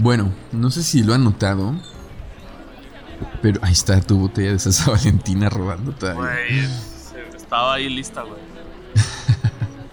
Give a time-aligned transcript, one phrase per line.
[0.00, 1.74] Bueno, no sé si lo han notado,
[3.42, 6.22] pero ahí está tu botella de salsa Valentina rodando todavía.
[6.22, 6.68] Güey,
[7.36, 8.40] estaba ahí lista, güey.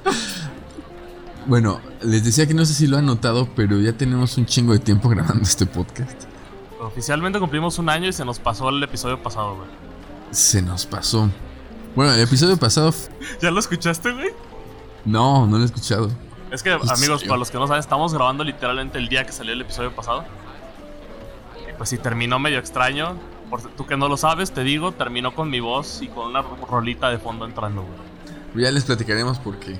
[1.46, 4.72] bueno, les decía que no sé si lo han notado, pero ya tenemos un chingo
[4.72, 6.24] de tiempo grabando este podcast.
[6.80, 9.68] Oficialmente cumplimos un año y se nos pasó el episodio pasado, güey.
[10.32, 11.30] Se nos pasó.
[11.98, 12.94] Bueno, el episodio pasado.
[13.42, 14.30] ¿Ya lo escuchaste, güey?
[15.04, 16.10] No, no lo he escuchado.
[16.52, 19.54] Es que, amigos, para los que no saben, estamos grabando literalmente el día que salió
[19.54, 20.24] el episodio pasado.
[21.70, 23.16] Y pues sí, terminó medio extraño.
[23.50, 26.42] Por tú que no lo sabes, te digo, terminó con mi voz y con una
[26.42, 28.66] rolita de fondo entrando, güey.
[28.66, 29.78] Ya les platicaremos porque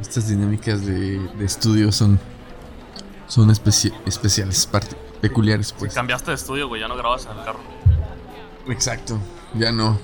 [0.00, 2.18] estas dinámicas de, de estudio son,
[3.26, 4.68] son especiales,
[5.20, 5.94] peculiares, pues.
[5.94, 7.60] cambiaste de estudio, güey, ya no grabas en el carro.
[8.68, 9.18] Exacto,
[9.54, 9.98] ya no.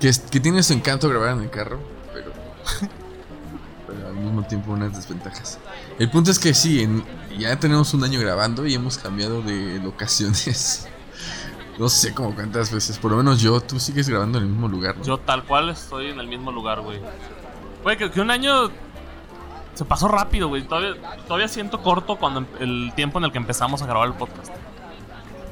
[0.00, 1.78] Que, que tiene su encanto grabar en el carro,
[2.12, 2.32] pero
[4.28, 5.58] mismo tiempo unas desventajas.
[5.98, 6.86] El punto es que sí,
[7.38, 10.88] ya tenemos un año grabando y hemos cambiado de locaciones.
[11.78, 14.66] No sé como cuántas veces, por lo menos yo, tú sigues grabando en el mismo
[14.66, 15.00] lugar.
[15.02, 16.98] Yo tal cual estoy en el mismo lugar, güey.
[17.84, 18.68] Güey, que, un año
[19.74, 20.66] se pasó rápido, güey.
[20.66, 24.52] Todavía, todavía siento corto cuando el tiempo en el que empezamos a grabar el podcast.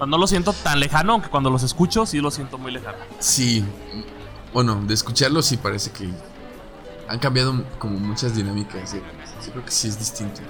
[0.04, 2.98] No lo siento tan lejano, aunque cuando los escucho sí lo siento muy lejano.
[3.20, 3.64] Sí.
[4.52, 6.10] Bueno, de escucharlo sí parece que
[7.08, 8.94] han cambiado como muchas dinámicas.
[8.94, 10.40] Yo creo que sí es distinto.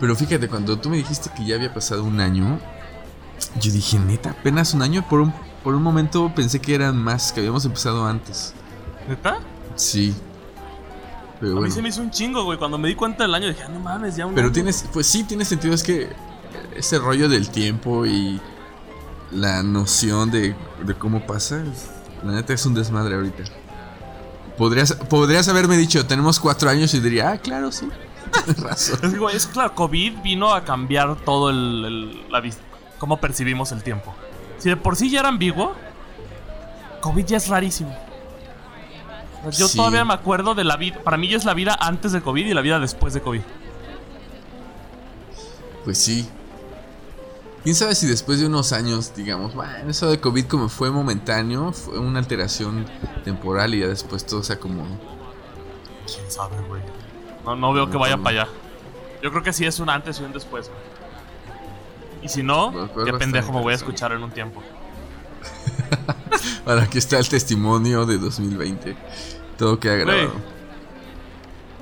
[0.00, 2.58] Pero fíjate, cuando tú me dijiste que ya había pasado un año,
[3.60, 5.06] yo dije, neta, apenas un año.
[5.08, 8.54] Por un, por un momento pensé que eran más, que habíamos empezado antes.
[9.08, 9.38] ¿Neta?
[9.74, 10.14] Sí.
[11.40, 12.58] Pero a mí se me hizo un chingo, güey.
[12.58, 15.06] Cuando me di cuenta del año dije, ah, no mames, ya un Pero tienes, pues
[15.06, 15.74] sí, tiene sentido.
[15.74, 16.08] Es que
[16.74, 18.40] ese rollo del tiempo y
[19.30, 21.62] la noción de, de cómo pasa,
[22.24, 23.44] la neta es un desmadre ahorita.
[24.58, 27.88] Podrías, podrías haberme dicho, tenemos cuatro años y diría, ah, claro, sí.
[28.58, 28.98] razón.
[29.32, 32.42] Es, claro, COVID vino a cambiar todo el, la
[32.98, 34.14] cómo percibimos el tiempo.
[34.58, 35.74] Si de por sí ya era ambiguo,
[37.00, 37.96] COVID ya es rarísimo.
[39.56, 40.98] Yo todavía me acuerdo de la vida.
[41.04, 43.40] Para mí ya es la vida antes de COVID y la vida después de COVID.
[45.84, 46.28] Pues sí.
[47.62, 51.72] Quién sabe si después de unos años, digamos, bueno, eso de COVID como fue momentáneo,
[51.72, 52.86] fue una alteración
[53.24, 54.88] temporal y ya después todo se acomodó.
[56.06, 56.80] Quién sabe, güey.
[57.44, 58.50] No, no veo que vaya para allá.
[59.22, 60.70] Yo creo que sí es un antes y un después,
[62.22, 64.62] Y si no, qué pendejo me voy a escuchar en un tiempo.
[66.66, 68.96] Ahora aquí está el testimonio de 2020.
[69.56, 70.32] Todo que ha grabado.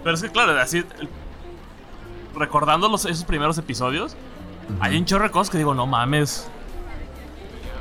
[0.02, 0.84] Pero es que claro, así
[2.34, 4.14] recordando los, esos primeros episodios,
[4.80, 6.46] hay un chorro de cosas que digo, no mames.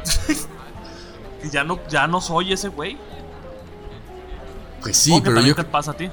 [1.51, 2.97] ya no, ya no soy ese güey.
[4.81, 5.55] Pues sí, pero yo.
[5.55, 6.09] ¿Qué pasa a ti?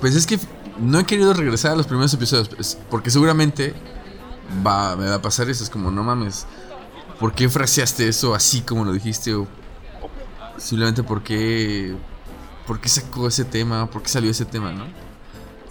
[0.00, 0.38] Pues es que
[0.78, 2.78] no he querido regresar a los primeros episodios.
[2.90, 3.74] Porque seguramente
[4.66, 5.64] va, me va a pasar eso.
[5.64, 6.46] Es como, no mames.
[7.18, 9.34] ¿Por qué fraseaste eso así como lo dijiste?
[9.34, 9.46] O
[10.56, 11.96] simplemente porque.
[12.66, 13.88] ¿Por qué sacó ese tema?
[13.88, 14.84] ¿Por qué salió ese tema, no?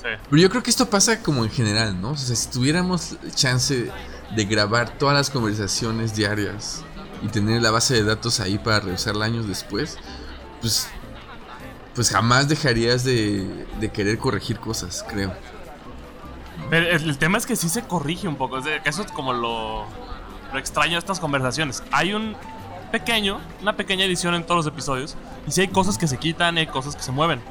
[0.01, 2.11] Pero yo creo que esto pasa como en general, ¿no?
[2.11, 3.91] O sea, si tuviéramos chance
[4.35, 6.83] de grabar todas las conversaciones diarias
[7.21, 9.97] y tener la base de datos ahí para revisarla años después,
[10.61, 10.89] pues,
[11.95, 15.33] pues jamás dejarías de, querer corregir cosas, creo.
[16.69, 19.85] Pero el, tema es que sí se corrige un poco, que eso es como lo,
[20.51, 21.83] lo extraño de estas conversaciones.
[21.91, 22.35] Hay un
[22.91, 25.15] pequeño, una pequeña edición en todos los episodios,
[25.47, 27.41] y si hay cosas que se quitan, hay cosas que se mueven.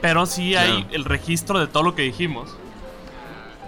[0.00, 2.50] Pero sí hay el registro de todo lo que dijimos.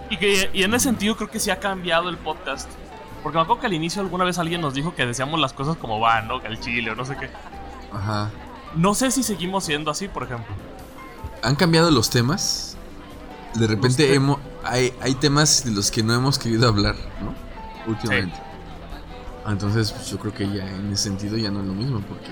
[0.09, 2.69] Y, que, y en ese sentido creo que sí ha cambiado el podcast.
[3.23, 5.77] Porque me acuerdo que al inicio alguna vez alguien nos dijo que decíamos las cosas
[5.77, 6.41] como van, ¿no?
[6.41, 7.29] Que el chile o no sé qué.
[7.93, 8.31] Ajá.
[8.75, 10.53] No sé si seguimos siendo así, por ejemplo.
[11.43, 12.77] ¿Han cambiado los temas?
[13.55, 17.33] De repente hemos, hay, hay temas de los que no hemos querido hablar, ¿no?
[17.91, 18.35] Últimamente.
[19.47, 22.29] Entonces, pues, yo creo que ya en ese sentido ya no es lo mismo, porque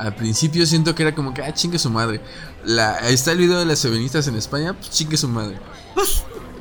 [0.00, 2.20] al principio siento que era como que, ah, chingue su madre.
[2.64, 5.58] La, ahí está el video de las feministas en España, pues chingue su madre.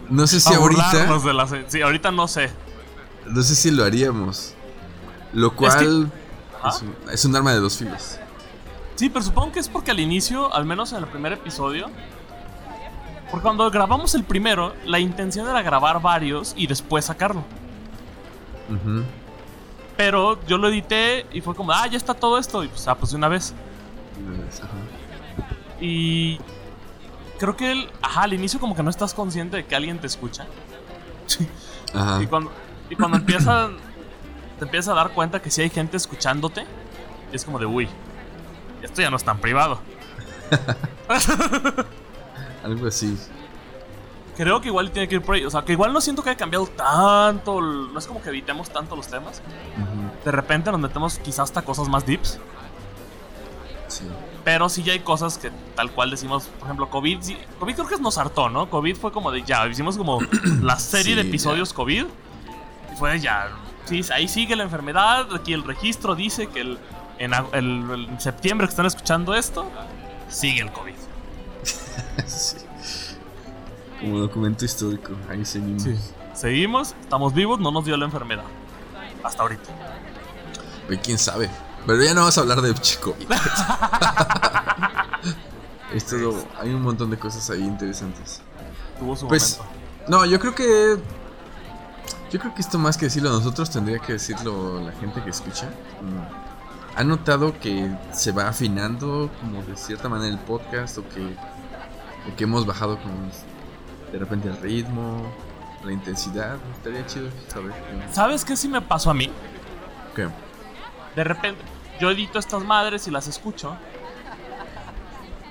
[0.10, 1.08] No sé si ahorita.
[1.68, 2.50] sí, ahorita no sé.
[3.28, 4.54] No sé si lo haríamos.
[5.34, 6.12] Lo cual
[7.14, 8.18] es, un, arma de dos filos.
[8.96, 11.90] Sí, pero supongo que es porque al inicio, al menos en el primer episodio.
[13.30, 17.44] Porque cuando grabamos el primero, la intención era grabar varios y después sacarlo.
[20.00, 22.64] Pero yo lo edité y fue como, ah, ya está todo esto.
[22.64, 23.54] Y pues, ah, pues de una vez.
[25.82, 26.40] Y
[27.38, 30.08] creo que el, ajá, al inicio como que no estás consciente de que alguien te
[30.08, 30.48] escucha.
[31.94, 32.24] Ajá.
[32.24, 32.50] Y cuando,
[32.90, 33.72] y cuando empiezas,
[34.58, 36.66] te empiezas a dar cuenta que si hay gente escuchándote,
[37.34, 37.90] es como de, uy,
[38.82, 39.82] esto ya no es tan privado.
[42.64, 43.18] Algo así.
[44.40, 45.44] Creo que igual tiene que ir por ahí.
[45.44, 47.60] O sea, que igual no siento que haya cambiado tanto.
[47.62, 49.42] No es como que evitemos tanto los temas.
[50.24, 52.40] De repente nos metemos quizás hasta cosas más deeps.
[53.90, 54.06] Sí.
[54.46, 57.18] Pero sí ya hay cosas que tal cual decimos, por ejemplo, COVID.
[57.22, 58.70] sí- COVID creo que nos hartó, ¿no?
[58.70, 60.20] COVID fue como de ya, hicimos como
[60.62, 62.06] la serie de episodios COVID.
[62.06, 63.50] Y fue de ya.
[63.86, 65.28] Sí, ahí sigue la enfermedad.
[65.36, 66.80] Aquí el registro dice que el,
[67.18, 69.70] en, el- septiembre que están escuchando esto,
[70.30, 70.94] sigue el COVID.
[72.28, 72.58] Sí.
[74.00, 75.86] Como documento histórico, ahí seguimos.
[76.34, 78.44] Seguimos, estamos vivos, no nos dio la enfermedad.
[79.24, 79.70] Hasta ahorita.
[80.88, 81.50] Oye, quién sabe.
[81.86, 83.16] Pero ya no vas a hablar de chico.
[85.94, 88.42] Esto lo- hay un montón de cosas ahí interesantes.
[89.00, 89.76] Tuvo su Pues, momento.
[90.08, 90.98] no, yo creo que.
[92.32, 95.66] Yo creo que esto más que decirlo nosotros tendría que decirlo la gente que escucha.
[96.02, 96.98] Mm.
[97.00, 102.36] ¿Han notado que se va afinando como de cierta manera el podcast o que, o
[102.36, 103.16] que hemos bajado como
[104.12, 105.22] de repente el ritmo,
[105.84, 106.58] la intensidad?
[106.76, 107.74] Estaría chido saber.
[108.12, 109.30] ¿Sabes qué sí me pasó a mí?
[110.16, 110.28] ¿Qué?
[111.16, 111.62] De repente,
[112.00, 113.76] yo edito estas madres y las escucho.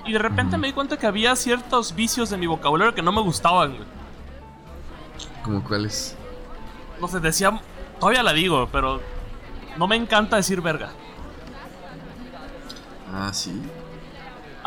[0.05, 3.11] Y de repente me di cuenta que había ciertos vicios de mi vocabulario que no
[3.11, 3.75] me gustaban.
[3.75, 3.87] güey.
[5.43, 6.15] ¿Como cuáles?
[6.99, 7.59] No sé, decía.
[7.99, 9.01] Todavía la digo, pero.
[9.77, 10.89] No me encanta decir verga.
[13.13, 13.61] Ah, sí.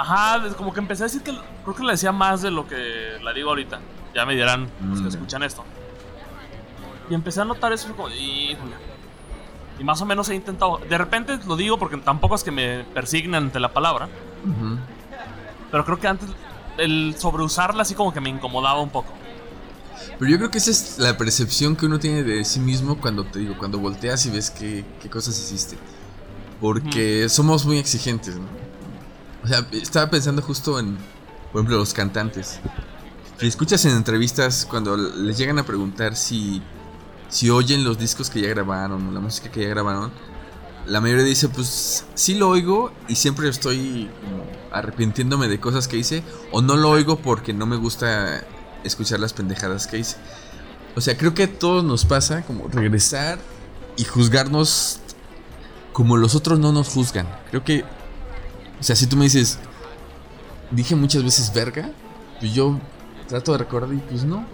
[0.02, 1.32] Ajá, como que empecé a decir que.
[1.62, 3.78] Creo que la decía más de lo que la digo ahorita.
[4.14, 5.08] Ya me dirán los que Mm.
[5.08, 5.62] escuchan esto.
[7.08, 8.08] Y empecé a notar eso como.
[8.08, 8.72] Híjole.
[9.78, 10.78] Y más o menos he intentado.
[10.88, 14.08] De repente lo digo porque tampoco es que me persignen ante la palabra.
[15.70, 16.28] Pero creo que antes
[16.78, 19.12] el sobreusarla así como que me incomodaba un poco.
[20.19, 23.25] Pero yo creo que esa es la percepción que uno tiene de sí mismo cuando
[23.25, 25.76] te digo, cuando volteas y ves qué, qué cosas hiciste.
[26.60, 28.46] Porque somos muy exigentes, ¿no?
[29.44, 30.96] O sea, estaba pensando justo en,
[31.52, 32.60] por ejemplo, los cantantes.
[33.38, 36.62] Si escuchas en entrevistas cuando les llegan a preguntar si,
[37.28, 40.12] si oyen los discos que ya grabaron, la música que ya grabaron,
[40.86, 44.10] la mayoría dice, pues sí lo oigo y siempre estoy
[44.70, 48.44] arrepintiéndome de cosas que hice, o no lo oigo porque no me gusta
[48.84, 50.16] escuchar las pendejadas que hice.
[50.94, 53.38] O sea, creo que a todos nos pasa como regresar
[53.96, 55.00] y juzgarnos
[55.92, 57.28] como los otros no nos juzgan.
[57.50, 57.84] Creo que,
[58.82, 59.61] o sea, si tú me dices,
[60.73, 61.93] dije muchas veces verga,
[62.40, 62.81] pues yo
[63.29, 64.44] trato de recordar y pues no.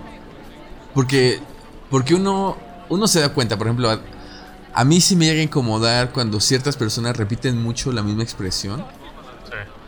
[0.93, 1.41] Porque,
[1.89, 2.59] porque uno,
[2.91, 4.03] uno se da cuenta, por ejemplo, a,
[4.75, 8.85] a mí sí me llega a incomodar cuando ciertas personas repiten mucho la misma expresión.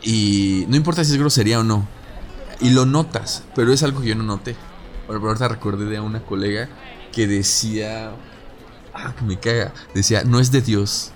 [0.01, 1.87] Y no importa si es grosería o no.
[2.61, 4.55] Y lo notas, pero es algo que yo no noté.
[5.05, 6.67] Por ahorita recordé de una colega
[7.13, 8.11] que decía.
[8.91, 9.71] Ah, que me caga.
[9.93, 11.11] Decía, no es de Dios.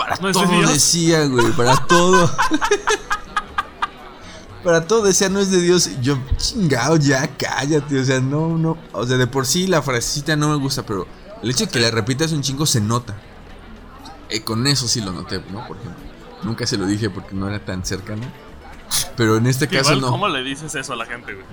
[0.00, 0.72] Para ¿No todo Dios?
[0.72, 1.52] decía, güey.
[1.52, 2.30] Para todo.
[4.64, 5.90] para todo decía, no es de Dios.
[6.00, 8.00] Yo, chingado, ya cállate.
[8.00, 8.78] O sea, no, no.
[8.92, 11.06] O sea, de por sí la frasecita no me gusta, pero
[11.42, 13.14] el hecho de que la repitas un chingo se nota.
[14.30, 15.66] Eh, con eso sí lo noté, ¿no?
[15.66, 16.02] Por ejemplo.
[16.42, 18.22] Nunca se lo dije porque no era tan cercano.
[19.16, 20.08] Pero en este caso no.
[20.08, 21.46] ¿cómo le dices eso a la gente, güey?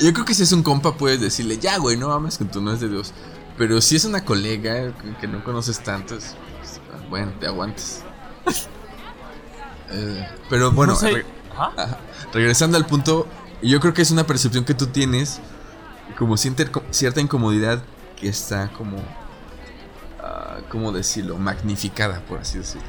[0.00, 2.60] Yo creo que si es un compa puedes decirle, ya, güey, no mames que tú
[2.60, 3.12] no es de Dios.
[3.56, 6.34] Pero si es una colega que, no conoces tanto, es-
[7.08, 8.02] bueno, te aguantes.
[9.90, 11.10] Eh, pero bueno, No sé.
[11.10, 11.72] re- Ajá.
[11.74, 11.98] ajá,
[12.34, 13.26] regresando al punto,
[13.62, 15.40] yo creo que es una percepción que tú tienes,
[16.18, 17.82] como siente- cierta incomodidad
[18.20, 18.98] que está como,
[20.22, 21.38] ah, ¿cómo decirlo?
[21.38, 22.86] Magnificada, por así decirlo.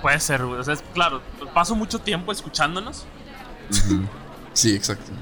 [0.00, 0.60] Puede ser, güey.
[0.60, 1.20] O sea, es, claro,
[1.52, 3.04] paso mucho tiempo escuchándonos.
[4.54, 5.12] Sí, exacto.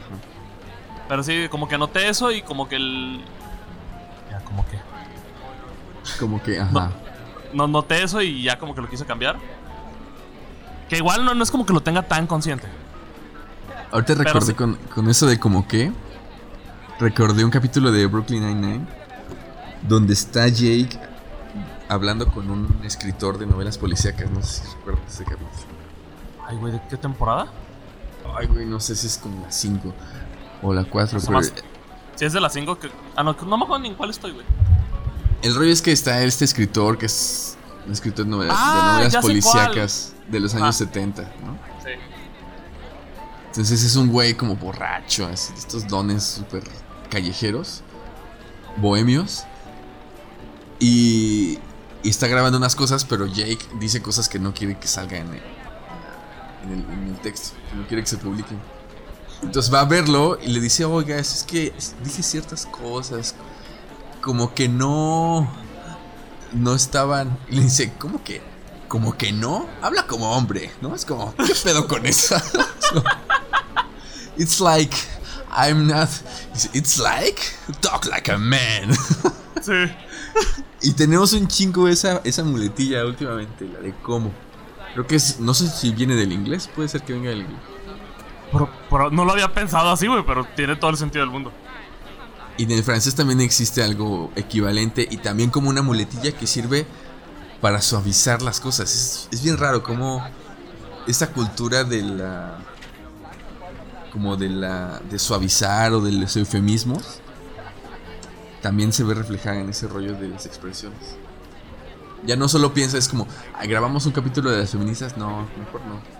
[1.08, 3.24] Pero sí, como que noté eso y como que el.
[4.30, 4.78] Ya, como que.
[6.20, 6.70] Como que, ajá.
[6.72, 7.05] No
[7.66, 9.36] noté eso y ya como que lo quise cambiar.
[10.88, 12.66] Que igual no, no es como que lo tenga tan consciente.
[13.90, 14.54] Ahorita Pero recordé sí.
[14.54, 15.92] con, con eso de como que.
[16.98, 18.86] Recordé un capítulo de Brooklyn Nine-Nine.
[19.82, 20.98] Donde está Jake
[21.88, 24.30] hablando con un escritor de novelas policíacas.
[24.30, 25.50] No sé si recuerdas ese capítulo.
[26.46, 27.46] Ay, güey, ¿de qué temporada?
[28.36, 29.92] Ay, güey, no sé si es como la 5
[30.62, 31.18] o la 4.
[31.18, 31.52] Es Pero más-
[32.14, 32.90] Si es de las 5 que.
[33.14, 34.46] Ah, no, no me acuerdo ni en cuál estoy, güey.
[35.46, 38.92] El rollo es que está este escritor que es un escritor de novelas, Ah, de
[38.92, 40.72] novelas ya sé policíacas de los años Ah.
[40.72, 41.58] 70, ¿no?
[41.82, 41.90] Sí.
[43.48, 46.62] Entonces es un güey como borracho, así, de estos dones súper
[47.10, 47.82] callejeros,
[48.76, 49.44] bohemios.
[50.78, 51.58] Y,
[52.02, 55.34] y está grabando unas cosas, pero Jake dice cosas que no quiere que salgan en
[55.34, 55.42] el,
[56.64, 58.58] en el- en el texto, que no quiere que se publiquen.
[59.42, 61.72] Entonces va a verlo y le dice, oiga, es que
[62.04, 63.34] dije ciertas cosas,
[64.26, 65.48] como que no,
[66.52, 67.38] no estaban.
[67.48, 68.42] Y le dice, ¿cómo que?
[68.88, 70.96] Como que no, habla como hombre, ¿no?
[70.96, 72.36] Es como, ¿qué pedo con eso?
[74.36, 74.94] It's like,
[75.56, 76.08] I'm not.
[76.74, 77.40] It's like.
[77.80, 78.90] Talk like a man.
[79.62, 79.72] Sí.
[80.82, 84.30] y tenemos un chingo esa, esa muletilla últimamente, la de cómo.
[84.92, 85.40] Creo que es.
[85.40, 87.58] No sé si viene del inglés, puede ser que venga del inglés.
[88.52, 91.52] Pero- pero no lo había pensado así, güey, pero tiene todo el sentido del mundo.
[92.58, 96.86] Y en el francés también existe algo equivalente y también como una muletilla que sirve
[97.60, 99.28] para suavizar las cosas.
[99.30, 100.24] Es, bien raro como
[101.06, 102.58] esta cultura de la
[104.12, 107.20] como de la de suavizar o de los eufemismos
[108.62, 110.98] también se ve reflejada en ese rollo de las expresiones.
[112.24, 115.82] Ya no solo piensas es como, "Ay, grabamos un capítulo de las feministas, no, mejor
[115.82, 116.15] no.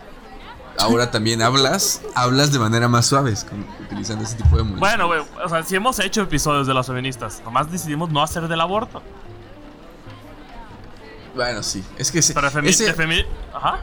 [0.79, 3.35] Ahora también hablas, hablas de manera más suave,
[3.81, 4.81] utilizando ese tipo de muletillas.
[4.81, 8.47] Bueno, güey, o sea, si hemos hecho episodios de las feministas, nomás decidimos no hacer
[8.47, 9.03] del aborto.
[11.35, 11.85] Bueno, sí.
[11.99, 13.81] Es que ese, Pero femi- ese, femi- Ajá.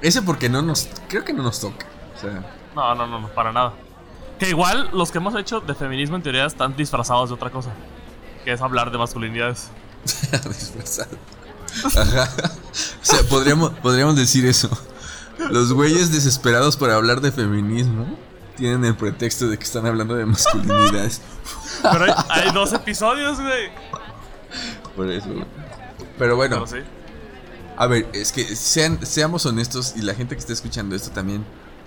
[0.00, 0.88] ese porque no nos...
[1.08, 1.86] Creo que no nos toca.
[2.16, 2.44] O sea...
[2.74, 3.72] No, no, no, no, para nada.
[4.38, 7.70] Que igual los que hemos hecho de feminismo en teoría están disfrazados de otra cosa.
[8.44, 9.68] Que es hablar de masculinidades.
[10.30, 11.16] disfrazado.
[11.96, 12.28] Ajá.
[12.72, 14.68] O sea, podríamos, podríamos decir eso.
[15.50, 18.18] Los güeyes desesperados por hablar de feminismo
[18.56, 21.20] tienen el pretexto de que están hablando de masculinidades.
[21.82, 23.70] Pero hay, hay dos episodios, güey.
[24.94, 25.28] Por eso.
[25.32, 25.46] güey.
[26.18, 26.76] Pero bueno, sí.
[27.76, 31.44] a ver, es que sean, seamos honestos y la gente que está escuchando esto también,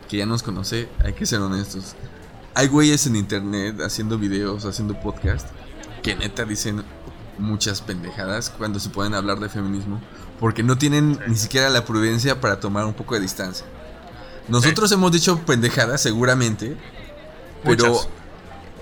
[0.09, 1.95] que ya nos conoce, hay que ser honestos.
[2.53, 5.47] Hay güeyes en internet haciendo videos, haciendo podcast,
[6.01, 6.83] que neta dicen
[7.37, 10.01] muchas pendejadas cuando se pueden hablar de feminismo,
[10.39, 13.65] porque no tienen ni siquiera la prudencia para tomar un poco de distancia.
[14.47, 16.77] Nosotros hemos dicho pendejadas seguramente,
[17.63, 18.09] pero Muchas.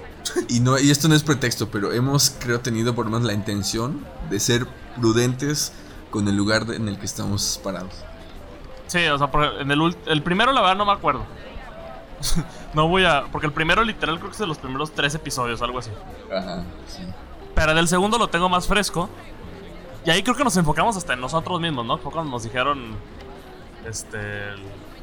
[0.49, 3.33] y no y esto no es pretexto, pero hemos creo tenido por lo menos la
[3.33, 4.67] intención de ser
[4.99, 5.71] prudentes
[6.11, 7.93] con el lugar de- en el que estamos parados.
[8.87, 9.29] Sí, o sea,
[9.59, 11.25] en el, el primero la verdad no me acuerdo.
[12.73, 13.23] no voy a...
[13.31, 15.89] Porque el primero literal creo que es de los primeros tres episodios, algo así.
[16.31, 17.03] Ajá, sí.
[17.55, 19.09] Pero del segundo lo tengo más fresco.
[20.05, 21.97] Y ahí creo que nos enfocamos hasta en nosotros mismos, ¿no?
[21.97, 22.95] Fue cuando nos dijeron...
[23.87, 24.19] Este...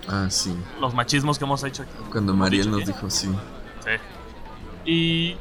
[0.09, 0.55] Ah, sí.
[0.81, 1.93] Los machismos que hemos hecho aquí.
[2.11, 2.93] Cuando Mariel nos aquí.
[2.93, 3.29] dijo sí.
[3.85, 4.91] Sí.
[4.91, 5.37] Y.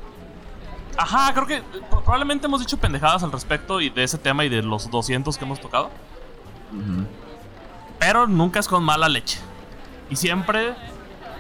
[0.98, 4.50] Ajá, creo que pro- probablemente hemos dicho pendejadas al respecto y de ese tema y
[4.50, 5.86] de los 200 que hemos tocado.
[6.74, 7.06] Ujú.
[8.00, 9.40] Pero nunca es con mala leche.
[10.10, 10.76] Y siempre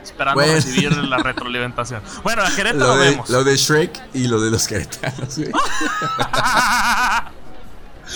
[0.01, 0.53] esperando Bueno.
[0.53, 2.01] recibir la retroalimentación.
[2.23, 3.29] Bueno, a Querétaro Lo de, vemos.
[3.29, 5.51] lo de Shrek y lo de los queretanos, güey.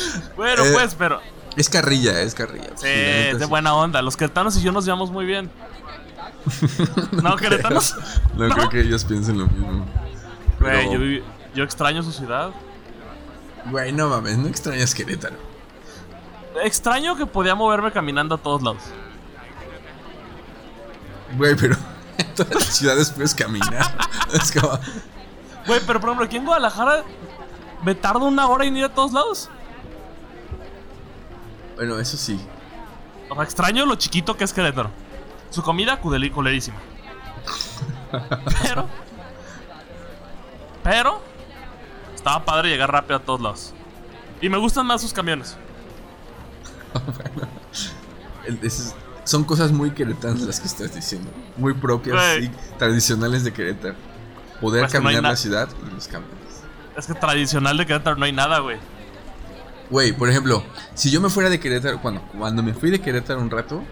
[0.37, 1.19] bueno, Eh, pues, pero.
[1.55, 2.69] Es carrilla, es carrilla.
[2.75, 4.01] Sí, es de buena onda.
[4.01, 5.51] Los queretanos y yo nos llevamos muy bien.
[7.11, 7.95] ¿No, queretanos?
[8.35, 8.55] No, ¿No?
[8.55, 9.85] creo que ellos piensen lo mismo.
[10.59, 11.23] Güey, Pero- yo, viví-
[11.53, 12.49] yo extraño su ciudad.
[13.69, 15.35] Güey, no mames, no extrañas Querétaro.
[16.63, 18.81] Extraño que podía moverme caminando a todos lados.
[21.37, 21.75] Güey, pero
[22.17, 23.85] en todas las ciudades puedes caminar.
[24.33, 24.79] Es como.
[25.67, 27.03] Güey, pero por ejemplo, aquí en Guadalajara
[27.83, 29.49] me tardo una hora en ir a todos lados.
[31.75, 32.39] Bueno, eso sí.
[33.29, 34.89] O sea, extraño lo chiquito que es Querétaro.
[35.49, 36.77] Su comida, culerísima.
[38.61, 38.87] Pero.
[40.83, 41.21] Pero.
[42.15, 43.73] Estaba padre llegar rápido a todos lados.
[44.41, 45.57] Y me gustan más sus camiones.
[48.61, 51.31] Es- son cosas muy queretanas las que estás diciendo.
[51.55, 53.95] Muy propias y tradicionales de Querétaro.
[54.59, 56.37] Poder Pues no caminar na- la ciudad y los camiones.
[56.97, 58.77] Es que tradicional de Querétaro no hay nada, güey.
[59.93, 60.63] Güey, por ejemplo,
[60.95, 63.83] si yo me fuera de Querétaro, cuando, cuando me fui de Querétaro un rato,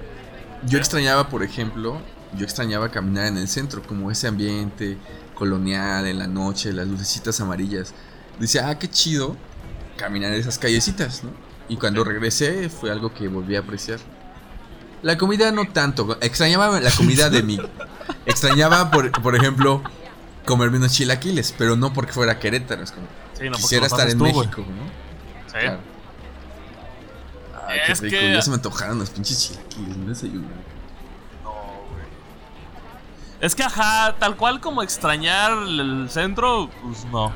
[0.65, 2.01] yo extrañaba, por ejemplo,
[2.36, 4.98] yo extrañaba caminar en el centro, como ese ambiente
[5.36, 7.93] colonial en la noche, las lucecitas amarillas.
[8.39, 9.38] Decía, ah, qué chido
[9.96, 11.29] caminar esas callecitas, ¿no?
[11.70, 14.00] Y cuando regresé fue algo que volví a apreciar.
[15.03, 17.60] La comida no tanto, extrañaba la comida de mi...
[18.25, 19.84] Extrañaba, por, por ejemplo,
[20.48, 23.05] comerme unos chilaquiles, pero no porque fuera Querétaro, es como...
[23.38, 24.24] Sí, no, Quisiera estar en tú.
[24.24, 24.88] México, ¿no?
[25.46, 25.60] Sí.
[25.60, 25.90] Claro.
[27.86, 28.16] Qué Es rico.
[28.18, 30.48] que- Ya se me antojaron los pinches chilaquiles, no desayuno.
[33.40, 37.34] Es que, ajá, tal cual como extrañar el centro, pues no.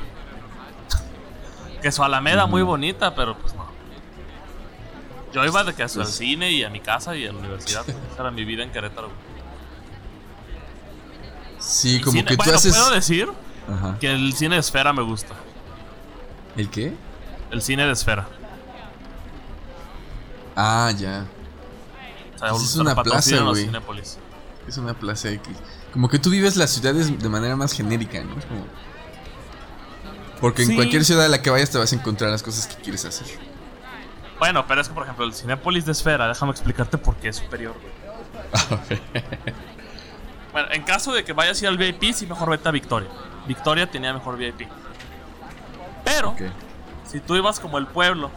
[1.82, 3.66] Que su Alameda muy bonita, pero pues no.
[5.32, 7.32] Yo iba de que a su al Pues- cine y a mi casa y a
[7.32, 7.84] la universidad.
[7.88, 9.08] Esa era mi vida en Querétaro.
[9.08, 9.18] güey.
[11.58, 12.72] Sí, como cine- que tú bueno, haces.
[12.74, 13.28] puedo decir
[13.68, 13.96] Ajá.
[13.98, 15.34] que el cine de esfera me gusta.
[16.56, 16.94] ¿El qué?
[17.50, 18.28] El cine de esfera.
[20.56, 21.26] Ah, ya.
[22.34, 23.70] O sea, Pues es una plaza, güey.
[24.66, 25.56] Es una plaza X.
[25.92, 28.36] Como que tú vives las ciudades de manera más genérica, ¿no?
[28.38, 28.66] Es como-
[30.40, 30.74] Porque en Sí.
[30.74, 33.26] cualquier ciudad a la que vayas te vas a encontrar las cosas que quieres hacer.
[34.38, 37.36] Bueno, pero es que, por ejemplo, el Cinépolis de esfera, déjame explicarte por qué es
[37.36, 37.92] superior, güey.
[40.52, 43.08] Bueno, en caso de que vayas a ir al VIP, sí mejor vete a Victoria.
[43.46, 44.66] Victoria tenía mejor VIP.
[46.04, 46.40] Pero, Ok.
[47.06, 48.30] si tú ibas como el pueblo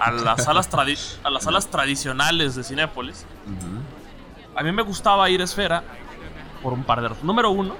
[0.00, 4.58] a las salas, tradi- a las salas tradicionales de Cinépolis, Ujú.
[4.58, 5.82] a mí me gustaba ir a Esfera
[6.62, 7.24] por un par de razones.
[7.24, 7.74] Número uno,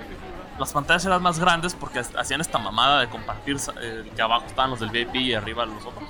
[0.58, 4.44] las pantallas eran más grandes porque ha- hacían esta mamada de compartir eh, que abajo
[4.46, 6.08] estaban los del VIP y arriba los otros.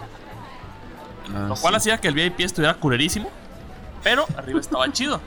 [1.35, 1.77] Ah, Lo cual sí.
[1.79, 3.31] hacía que el VIP estuviera culerísimo,
[4.03, 5.21] pero arriba estaba chido.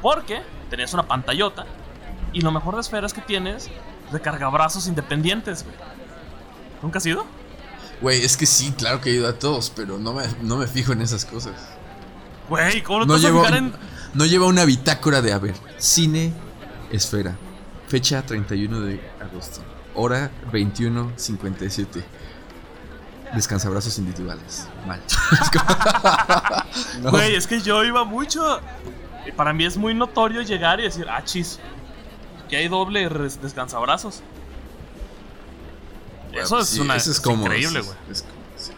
[0.00, 1.66] Porque tenías una pantallota
[2.32, 3.70] y lo mejor de Esfera es que tienes
[4.10, 5.76] recargabrazos independientes, güey.
[6.82, 7.26] ¿Nunca has ido?
[8.00, 10.66] Güey, es que sí, claro que he ido a todos, pero no me, no me
[10.66, 11.54] fijo en esas cosas.
[12.48, 13.72] Güey, ¿cómo no te vas a llevo, fijar en...?
[14.14, 16.32] no lleva una bitácora de, a ver, cine,
[16.90, 17.36] esfera,
[17.88, 19.60] fecha 31 de agosto,
[19.94, 22.02] hora 21.57.
[23.34, 24.66] Descansabrazos individuales.
[24.86, 25.00] Mal.
[27.00, 27.10] No.
[27.10, 28.60] Güey, es que yo iba mucho.
[29.36, 31.58] Para mí es muy notorio llegar y decir, ah, chis,
[32.48, 34.22] que hay doble descansabrazos.
[36.32, 37.96] Eso pues es sí, una eso es cómodo, increíble, güey.
[38.10, 38.24] es
[38.56, 38.72] sí.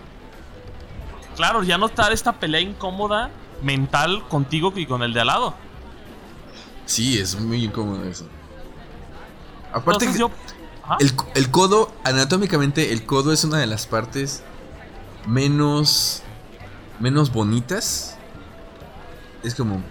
[1.36, 3.30] Claro, ya no estar esta pelea incómoda
[3.62, 5.54] mental contigo y con el de al lado.
[6.86, 8.26] Sí, es muy incómodo eso.
[9.72, 10.30] Aparte, Entonces que yo.
[10.98, 14.42] El, el codo, anatómicamente, el codo es una de las partes
[15.26, 16.22] menos,
[17.00, 18.16] menos bonitas.
[19.42, 19.82] Es como,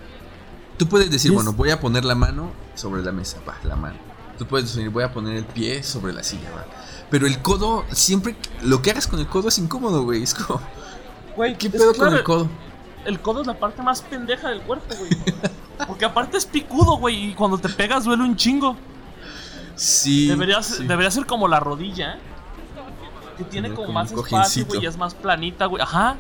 [0.78, 3.98] tú puedes decir, bueno, voy a poner la mano sobre la mesa, va, la mano.
[4.38, 6.66] Tú puedes decir, voy a poner el pie sobre la silla, va.
[7.12, 10.24] Pero el codo, siempre, lo que hagas con el codo es incómodo, güey.
[10.24, 10.62] Es como,
[11.36, 12.50] Güey, ¿qué pedo con el codo?
[13.06, 15.12] El codo es la parte más pendeja del cuerpo, güey.
[15.88, 17.32] Porque aparte es picudo, güey.
[17.32, 18.78] Y cuando te pegas duele un chingo.
[19.76, 20.28] Sí.
[20.28, 20.86] Debería, sí.
[20.86, 22.18] debería ser como la rodilla.
[23.38, 24.84] Que tiene Como como más espacio, güey.
[24.84, 25.82] Y es más planita, güey.
[25.82, 26.16] Ajá.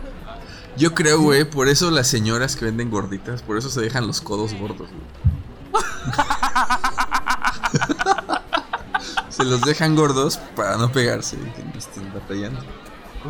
[0.75, 4.21] Yo creo, güey, por eso las señoras que venden gorditas, por eso se dejan los
[4.21, 5.83] codos gordos, güey.
[9.43, 12.59] se los dejan gordos para no pegarse y que no estén batallando.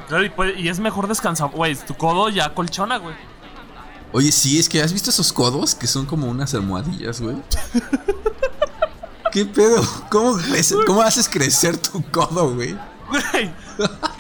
[0.08, 1.50] Claro, y, puede- y es mejor descansar.
[1.50, 3.16] Güey, tu codo ya colchona, güey.
[4.14, 7.38] Oye, sí, es que has visto esos codos que son como unas almohadillas, güey.
[9.32, 9.82] ¿Qué pedo?
[10.10, 12.78] ¿Cómo, crece- cómo haces crecer tu codo, güey?
[13.10, 13.52] Güey.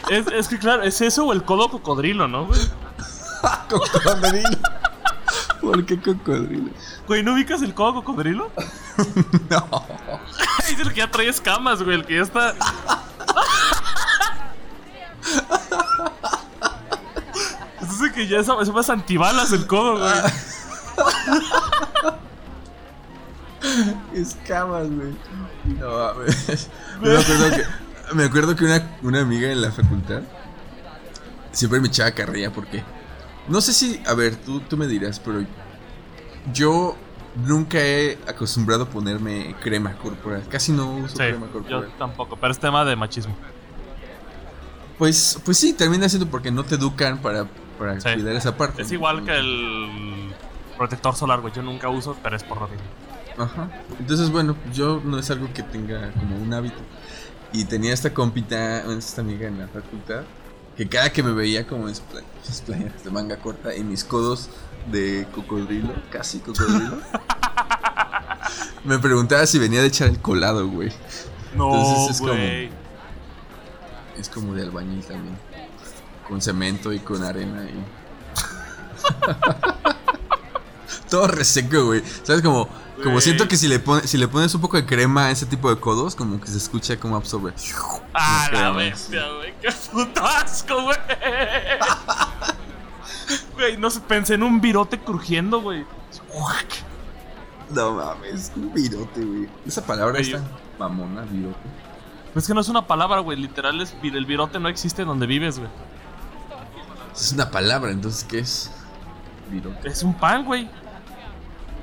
[0.09, 2.59] Es, es que claro, es eso o el codo cocodrilo, ¿no, güey?
[3.69, 4.49] Cocodrilo.
[5.61, 6.71] ¿Por qué cocodrilo?
[7.07, 8.51] Güey, ¿no ubicas el codo cocodrilo?
[9.49, 9.85] No.
[10.69, 11.95] Es el que ya trae escamas, güey.
[11.95, 12.55] El que ya está.
[17.81, 20.11] Es el que ya es, es más antibalas el codo, güey.
[24.13, 25.15] Escamas, güey.
[25.79, 26.69] No mames.
[27.01, 30.21] Me acuerdo que, me acuerdo que una, una amiga en la facultad
[31.51, 32.83] siempre me echaba carrilla porque.
[33.47, 34.01] No sé si.
[34.07, 35.45] A ver, tú, tú me dirás, pero.
[36.53, 36.95] Yo
[37.45, 40.43] nunca he acostumbrado a ponerme crema corporal.
[40.49, 41.91] Casi no uso Sí, crema yo corporal.
[41.97, 43.35] tampoco, pero es tema de machismo.
[44.97, 47.45] Pues, pues sí, termina siendo porque no te educan para,
[47.79, 48.09] para Sí.
[48.13, 48.81] cuidar esa parte.
[48.83, 48.95] Es ¿no?
[48.95, 50.33] igual que el
[50.77, 51.53] protector solar, güey.
[51.53, 52.81] Yo nunca uso, pero es por rodilla.
[53.37, 53.69] Ajá.
[53.99, 56.77] Entonces, bueno, yo no es algo que tenga como un hábito.
[57.53, 60.21] Y tenía esta compita, esta amiga en la facultad,
[60.77, 62.65] que cada que me veía como playeras
[63.03, 64.49] de manga corta y mis codos
[64.91, 66.97] de cocodrilo, casi cocodrilo,
[68.83, 70.91] me preguntaba si venía de echar el colado, güey.
[71.55, 72.81] No, Entonces es como-.
[74.17, 75.37] Es como de albañil también.
[76.27, 77.83] Con cemento y con arena y...
[81.11, 82.01] Todo reseco, güey.
[82.23, 82.41] ¿Sabes?
[82.41, 82.67] Como,
[83.03, 85.45] como siento que si le, pone- si le pones un poco de crema a ese
[85.45, 87.53] tipo de codos, como que se escucha como absorbe.
[88.13, 89.53] Ah, No la bestia, güey.
[89.61, 90.97] Qué puto asco, güey.
[93.53, 95.85] Güey, no sé, pensé en un virote crujiendo, güey.
[97.69, 99.47] No mames, un virote, güey.
[99.65, 100.43] Esa palabra Güey, está
[100.79, 101.59] mamona, virote.
[102.35, 103.37] Es que no es una palabra, güey.
[103.37, 105.69] Literal, es, el virote no existe donde vives, güey.
[107.13, 108.71] Es una palabra, entonces, ¿qué es?
[109.49, 109.87] Virote.
[109.89, 110.69] Es un pan, güey.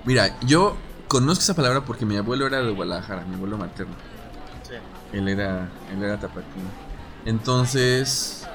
[0.04, 0.76] Mira, yo
[1.08, 3.94] conozco esa palabra porque mi abuelo era de Guadalajara, mi abuelo materno.
[4.68, 4.74] Sí.
[5.16, 6.62] Él era, él era tapatío.
[7.24, 8.46] Entonces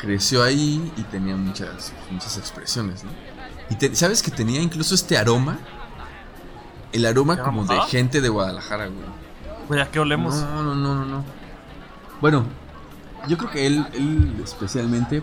[0.00, 3.10] creció ahí y tenía muchas, muchas expresiones, ¿no?
[3.68, 5.58] Y te- sabes que tenía incluso este aroma,
[6.92, 8.98] el aroma ¿Qué como de gente de Guadalajara, güey.
[9.68, 10.34] Güey, ¿a qué olemos?
[10.36, 11.24] No, no, no, no, no.
[12.20, 12.44] Bueno,
[13.28, 15.22] yo creo que él, él especialmente,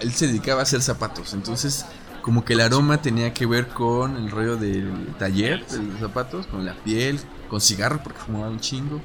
[0.00, 1.86] él se dedicaba a hacer zapatos, entonces
[2.26, 6.48] como que el aroma tenía que ver con el rollo del taller de los zapatos,
[6.48, 9.00] con la piel, con cigarro porque fumaba un chingo,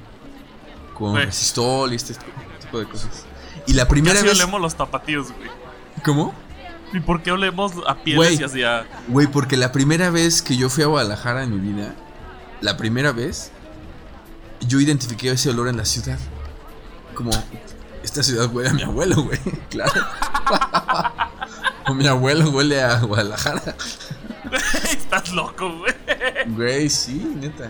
[0.95, 1.25] con Güey.
[1.25, 2.15] resistol y este
[2.59, 3.27] tipo de cosas.
[3.67, 4.39] Y la ¿Por qué primera así vez...
[4.41, 5.51] olemos los tapatíos, güey?
[6.03, 6.33] ¿Cómo?
[6.93, 8.41] ¿Y por qué olemos a pieles Güey.
[8.41, 8.87] y hacia...
[9.07, 11.93] Güey, porque la primera vez que yo fui a Guadalajara en mi vida,
[12.59, 13.51] la primera vez,
[14.67, 16.17] yo identifiqué ese olor en la ciudad.
[17.13, 17.29] Como,
[18.03, 19.37] esta ciudad huele a mi abuelo, güey.
[19.69, 19.93] Claro.
[21.95, 23.75] mi abuelo huele a Guadalajara.
[24.91, 25.93] Estás loco, güey.
[26.47, 27.69] Güey, sí, neta.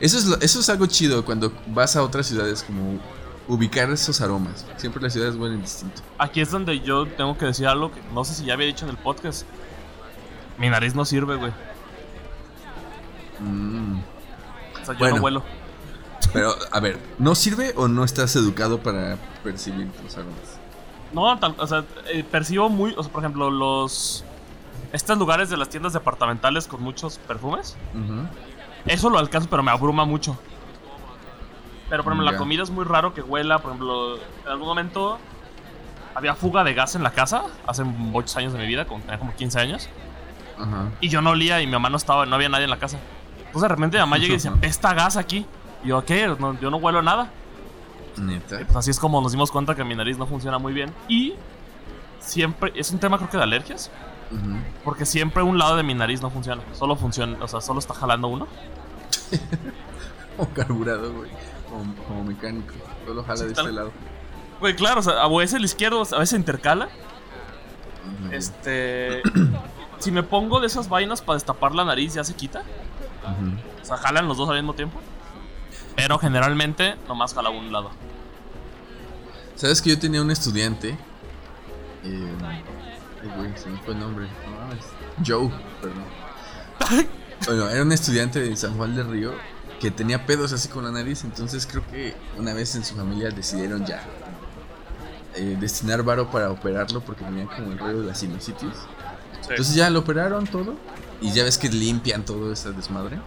[0.00, 2.98] Eso es, lo- eso es algo chido cuando vas a otras ciudades, como
[3.48, 4.64] ubicar esos aromas.
[4.76, 6.00] Siempre las ciudades huelen distinto.
[6.18, 8.84] Aquí es donde yo tengo que decir algo que no sé si ya había dicho
[8.84, 9.44] en el podcast.
[10.58, 11.52] Mi nariz no sirve, güey.
[13.40, 13.98] Mm.
[14.80, 15.16] O sea, yo Bueno.
[15.16, 15.42] no huelo.
[16.32, 20.59] Pero, a ver, ¿no sirve o no estás educado para percibir los aromas?
[21.12, 24.24] No, tal- o sea, eh, percibo muy, o sea, por ejemplo, los
[24.92, 27.76] estos lugares de las tiendas departamentales con muchos perfumes.
[28.86, 30.38] Eso lo alcanzo, pero me abruma mucho.
[31.88, 35.18] Pero por ejemplo, la comida es muy raro que huela, por ejemplo, en algún momento
[36.14, 39.18] había fuga de gas en la casa hace muchos años de mi vida, como tenía
[39.18, 39.88] como 15 años,
[41.00, 42.98] y yo no olía y mi mamá no estaba, no había nadie en la casa.
[43.38, 45.46] Entonces de repente mi mamá llega y dice, "Pesta gas aquí."
[45.82, 46.26] Y yo, "¿Qué?
[46.38, 47.30] No, yo no huelo nada."
[48.16, 48.60] Neta.
[48.60, 50.92] Y pues así es como nos dimos cuenta que mi nariz no funciona muy bien
[51.08, 51.34] y
[52.18, 53.90] siempre es un tema creo que de alergias.
[54.84, 56.62] Porque siempre un lado de mi nariz no funciona.
[56.78, 58.46] Solo funciona, o sea, solo está jalando uno.
[60.36, 61.30] Como carburado, güey.
[61.68, 62.74] Como, como mecánico.
[63.06, 63.92] Solo jala Sí, de tal- este lado.
[64.60, 66.88] Güey, claro, o sea, a veces el izquierdo, a veces intercala.
[68.30, 69.22] Este.
[69.98, 72.62] si me pongo de esas vainas para destapar la nariz, ya se quita.
[73.82, 75.00] O sea, jalan los dos al mismo tiempo.
[75.96, 77.90] Pero generalmente nomás jala un lado.
[79.56, 80.96] ¿Sabes que yo tenía un estudiante?
[82.04, 82.62] Eh, ay,
[83.36, 84.26] güey, se me fue el nombre.
[84.46, 84.84] No mames.
[85.26, 85.50] Joe,
[85.80, 87.08] perdón.
[87.46, 89.32] Bueno, era un estudiante de San Juan del Río
[89.80, 91.24] que tenía pedos así con la nariz.
[91.24, 94.02] Entonces creo que una vez en su familia decidieron ya
[95.34, 98.74] eh, destinar varo para operarlo porque tenía como el rollo de la sinusitis.
[99.40, 100.76] Entonces ya lo operaron todo.
[101.22, 103.18] Y ya ves que limpian todo esa desmadre.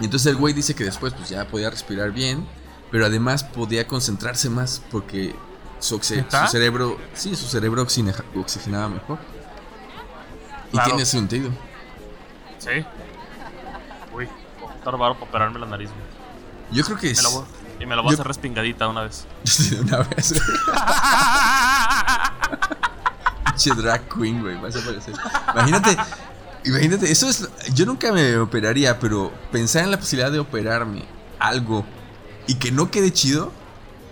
[0.00, 2.46] Y entonces el güey dice que después pues ya podía respirar bien,
[2.90, 5.34] pero además podía concentrarse más porque
[5.78, 9.18] su, su cerebro, sí, su cerebro oxigenaba mejor.
[10.68, 10.88] Y Claro.
[10.90, 11.50] tiene sentido.
[12.58, 12.84] Sí.
[14.14, 14.26] Uy,
[14.60, 15.90] voy a varo para operarme la nariz.
[15.90, 16.02] güey.
[16.72, 17.44] Yo creo que Me es la voy-
[17.78, 19.26] y me la voy a hacer respingadita una vez.
[19.80, 20.34] una vez.
[23.44, 25.14] Pinche drag queen, güey, vas a aparecer.
[25.54, 25.96] Imagínate,
[26.66, 31.04] imagínate, eso es yo nunca me operaría, pero pensar en la posibilidad de operarme
[31.38, 31.84] algo
[32.46, 33.52] y que no quede chido,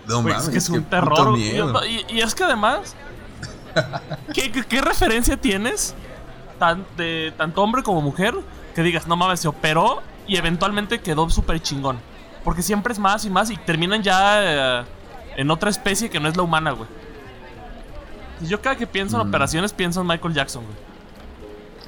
[0.07, 1.37] no mames, es que es qué un terror.
[1.37, 2.95] Y, y es que además,
[4.33, 5.93] ¿qué, qué, qué referencia tienes,
[6.59, 8.35] tan, de tanto hombre como mujer,
[8.73, 11.97] que digas, no mames, se operó y eventualmente quedó súper chingón?
[12.43, 14.85] Porque siempre es más y más y terminan ya eh,
[15.37, 16.87] en otra especie que no es la humana, güey.
[18.41, 19.29] Y yo cada que pienso en Mm.
[19.29, 20.75] operaciones pienso en Michael Jackson, güey.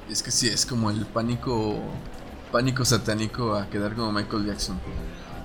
[0.09, 1.75] Es que sí, es como el pánico
[2.51, 4.79] pánico satánico a quedar como Michael Jackson.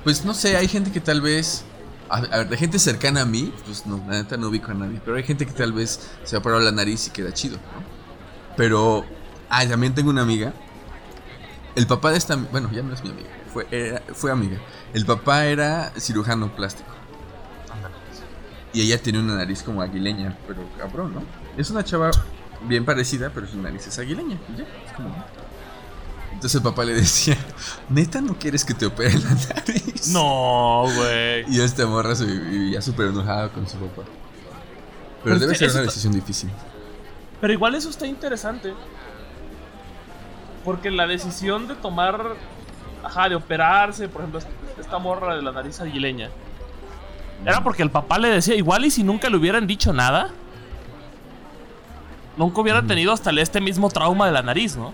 [0.04, 1.64] Pues no sé, hay gente que tal vez
[2.08, 4.74] a, a ver, de gente cercana a mí, pues no, la neta no ubico a
[4.74, 7.56] nadie, pero hay gente que tal vez se ha operado la nariz y queda chido,
[7.56, 7.82] ¿no?
[8.56, 9.04] Pero
[9.48, 10.52] ah, también tengo una amiga.
[11.74, 14.58] El papá de esta, bueno, ya no es mi amiga, fue era- fue amiga.
[14.92, 16.90] El papá era cirujano plástico.
[18.74, 21.22] Y ella tiene una nariz como aguileña, pero cabrón, ¿no?
[21.58, 22.10] Es una chava
[22.66, 24.36] bien parecida, pero su nariz es aguileña.
[24.52, 25.14] Y ya, es como.
[26.32, 27.36] Entonces el papá le decía,
[27.88, 30.08] ¿neta no quieres que te opere la nariz?
[30.08, 31.44] No, güey.
[31.48, 34.02] Y esta morra se vivía súper enojada con su papá.
[35.22, 36.50] Pero Pero debe ser una decisión difícil.
[37.40, 38.74] Pero igual eso está interesante.
[40.64, 42.36] Porque la decisión de tomar.
[43.04, 44.40] Ajá, de operarse, por ejemplo,
[44.78, 46.30] esta morra de la nariz aguileña.
[47.44, 50.30] Era porque el papá le decía, igual y si nunca le hubieran dicho nada.
[52.36, 54.92] Nunca hubiera tenido hasta este mismo trauma de la nariz, ¿no?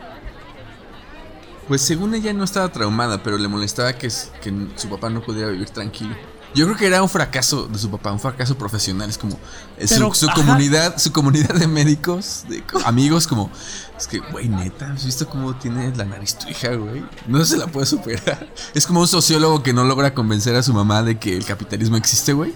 [1.69, 5.69] Pues según ella no estaba traumada, pero le molestaba que, su papá no pudiera vivir
[5.71, 6.17] tranquilo.
[6.55, 9.11] Yo creo que era un fracaso de su papá, un fracaso profesional.
[9.11, 9.39] Es como
[9.77, 10.35] eh, su, Pero, su ajá.
[10.35, 13.51] comunidad, su comunidad de médicos, de amigos, como
[13.99, 17.05] es que, güey, neta, ¿has visto cómo tiene la nariz tu hija, güey?
[17.27, 18.49] No se la puede superar.
[18.75, 21.99] Es como un sociólogo que no logra convencer a su mamá de que el capitalismo
[21.99, 22.55] existe, güey.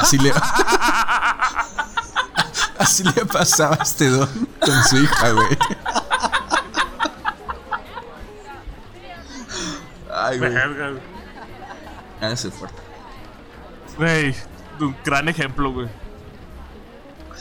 [0.00, 0.32] Así le
[2.78, 4.28] Así le pasaba a este don
[4.60, 5.58] con su hija, güey.
[10.12, 10.52] Ay, güey.
[10.52, 11.02] Verga, güey.
[12.20, 12.76] Ah, ese fuerte.
[13.96, 14.34] Güey,
[14.80, 15.88] un gran ejemplo, güey.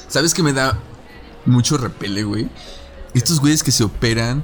[0.07, 0.77] ¿Sabes que me da
[1.45, 2.49] mucho repele, güey?
[3.13, 4.43] Estos güeyes que se operan,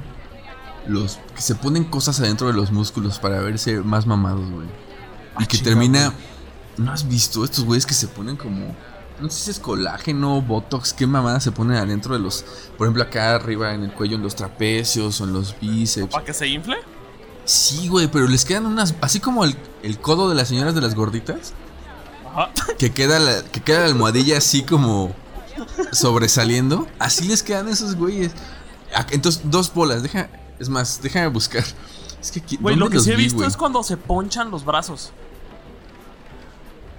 [0.86, 4.66] los que se ponen cosas adentro de los músculos para verse más mamados, güey.
[4.66, 4.70] Y
[5.42, 6.12] Ah, que chinga, termina.
[6.76, 8.74] ¿No has visto estos güeyes que se ponen como.
[9.24, 12.44] No sé si es colágeno, botox, qué mamada se ponen adentro de los.
[12.76, 16.12] Por ejemplo, acá arriba en el cuello, en los trapecios o en los bíceps.
[16.12, 16.76] ¿Para que se infle?
[17.46, 18.94] Sí, güey, pero les quedan unas.
[19.00, 21.54] Así como el, el codo de las señoras de las gorditas.
[22.30, 22.50] Ajá.
[22.78, 25.14] Que queda la, que queda la almohadilla así como
[25.92, 26.86] sobresaliendo.
[26.98, 28.32] Así les quedan esos güeyes.
[28.94, 30.02] Ah, Entonces, dos bolas.
[30.02, 31.64] Deja, es más, déjame buscar.
[32.20, 34.66] Es que Güey, ¿dónde lo que sí he vi, visto es cuando se ponchan los
[34.66, 35.12] brazos.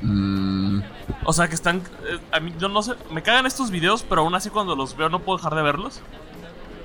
[0.07, 0.81] Mm,
[1.25, 1.77] O sea, que están.
[2.07, 2.93] eh, a mí, yo no sé.
[3.11, 6.01] Me cagan estos videos, pero aún así cuando los veo no puedo dejar de verlos.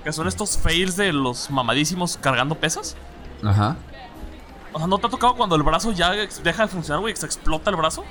[0.04, 2.96] Que son estos fails de los mamadísimos cargando pesas.
[3.44, 3.76] ajá.
[4.72, 7.12] O sea, ¿no te ha tocado cuando el brazo ya deja de funcionar, güey?
[7.12, 8.04] Que se explota el brazo.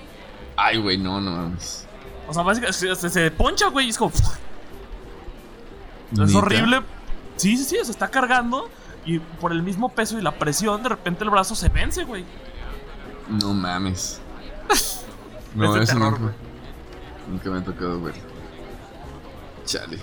[0.58, 1.88] Ay, güey, no, no mames.
[2.28, 4.12] O sea, básicamente se, se- poncha, güey, y es como.
[6.22, 6.82] Es horrible.
[7.38, 8.69] Sí, sí, sí, se está cargando.
[9.06, 12.26] Y por el mismo peso y la presión, de repente el brazo se vence, güey.
[13.30, 14.19] No mames.
[15.49, 16.35] Es No, de eso terror, nunca, güey.
[17.29, 18.15] nunca me ha tocado ver.
[19.65, 19.99] Chale.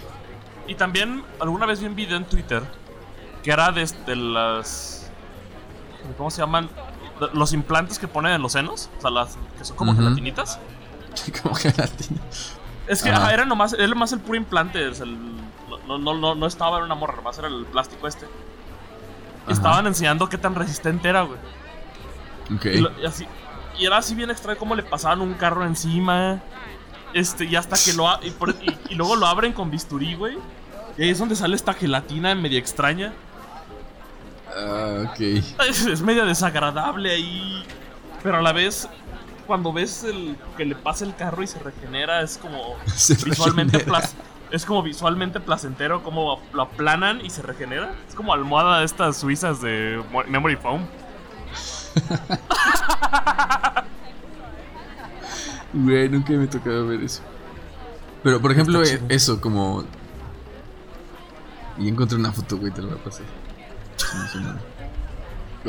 [0.66, 2.62] Y también alguna vez vi un video en Twitter
[3.42, 5.10] que era de, de las.
[6.16, 6.68] ¿Cómo se llaman?
[7.20, 8.90] De- Los implantes que ponen en los senos.
[8.98, 10.02] O sea, las que son como Ujú.
[10.02, 10.58] gelatinitas.
[11.42, 12.20] Como gelatina.
[12.86, 13.22] Es que Ajá.
[13.22, 14.86] ajá, era nomás, era más el puro implante.
[14.88, 15.16] es el-
[15.88, 18.26] no, no, no, no estaba en una morra, nomás era el plástico este.
[19.48, 21.38] Y estaban enseñando qué tan resistente era, güey.
[22.54, 22.64] Ok.
[22.66, 23.26] Y, lo- y así,
[23.78, 26.40] y era así bien extraño como le pasaban un carro encima.
[27.14, 28.08] Este, y hasta que lo.
[28.22, 30.36] Y, por- y- y luego lo abren con bisturí, güey.
[30.98, 33.12] Y ahí es donde sale esta gelatina media extraña.
[34.56, 35.20] Ah, ok.
[35.68, 37.64] Es, es media desagradable ahí.
[38.22, 38.88] Pero a la vez,
[39.46, 43.78] cuando ves el que le pasa el carro y se regenera, es como Se visualmente
[43.78, 44.02] regenera.
[44.50, 47.94] es como visualmente placentero como lo aplanan y se regenera.
[48.08, 50.86] Es como almohada de estas suizas de mo- Memory Foam.
[55.76, 57.20] Güey, nunca me ha tocado ver eso.
[58.22, 59.84] Pero, por ejemplo, eh, eso, como.
[61.78, 63.26] Y encontré una foto, güey, te la voy a pasar.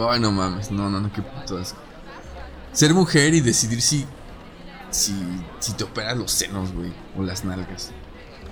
[0.09, 1.79] Ay, no mames, no, no, no, qué puto asco.
[2.71, 4.05] Ser mujer y decidir si.
[4.89, 5.13] Si,
[5.59, 7.91] si te operas los senos, güey, o las nalgas.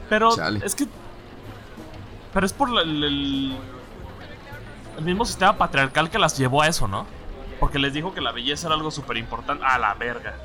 [0.09, 0.59] Pero Chale.
[0.63, 0.87] es que.
[2.33, 3.57] Pero es por el,
[4.97, 7.05] el mismo sistema patriarcal que las llevó a eso, ¿no?
[7.59, 9.63] Porque les dijo que la belleza era algo súper importante.
[9.65, 10.35] A la verga.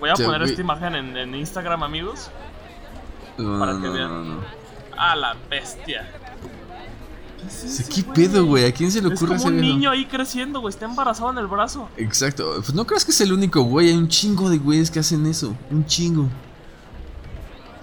[0.00, 2.30] Voy a poner esta imagen en, en Instagram, amigos.
[3.36, 4.08] No, Para no, que vean.
[4.08, 4.40] no, no.
[4.96, 6.10] A la bestia.
[7.40, 8.14] ¿Qué es eso, ¿Qué güey?
[8.14, 8.66] pedo, güey?
[8.66, 9.66] ¿A quién se le Es ocurre como hacer un eso?
[9.74, 10.70] niño ahí creciendo, güey.
[10.70, 11.88] Está embarazado en el brazo.
[11.96, 12.54] Exacto.
[12.56, 13.88] Pues no creas que es el único, güey.
[13.90, 15.54] Hay un chingo de güeyes que hacen eso.
[15.70, 16.26] Un chingo.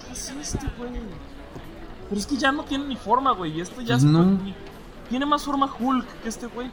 [0.06, 0.90] ¿Qué es esto, güey?
[2.08, 3.56] Pero es que ya no tiene ni forma, güey.
[3.56, 4.04] Y esto ya es.
[4.04, 4.22] No.
[4.24, 4.54] ni-
[5.08, 6.70] Tiene más forma Hulk que este, güey.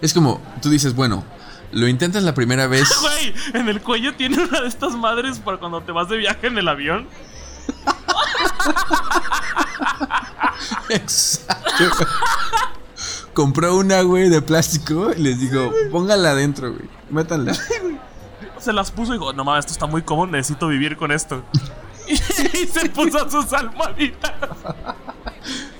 [0.00, 1.22] Es como, tú dices, bueno,
[1.74, 2.88] lo intentas la primera vez.
[3.00, 6.46] Güey, en el cuello tiene una de estas madres para cuando te vas de viaje
[6.46, 7.08] en el avión.
[10.88, 12.06] Exacto.
[13.34, 16.88] Compró una, güey, de plástico y les digo, póngala adentro, güey.
[17.10, 17.54] Métanla.
[18.58, 21.42] Se las puso y dijo, no mames, esto está muy cómodo, necesito vivir con esto.
[22.06, 24.30] Y, se puso sus almohaditas.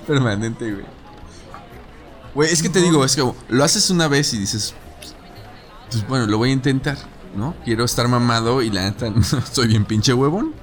[0.07, 0.85] Permanente, güey.
[2.33, 4.73] Güey, es que te digo, es como, lo haces una vez y dices,
[6.07, 6.97] bueno, lo voy a intentar,
[7.35, 7.53] ¿no?
[7.63, 9.07] Quiero estar mamado y la neta,
[9.51, 10.53] soy bien pinche huevón.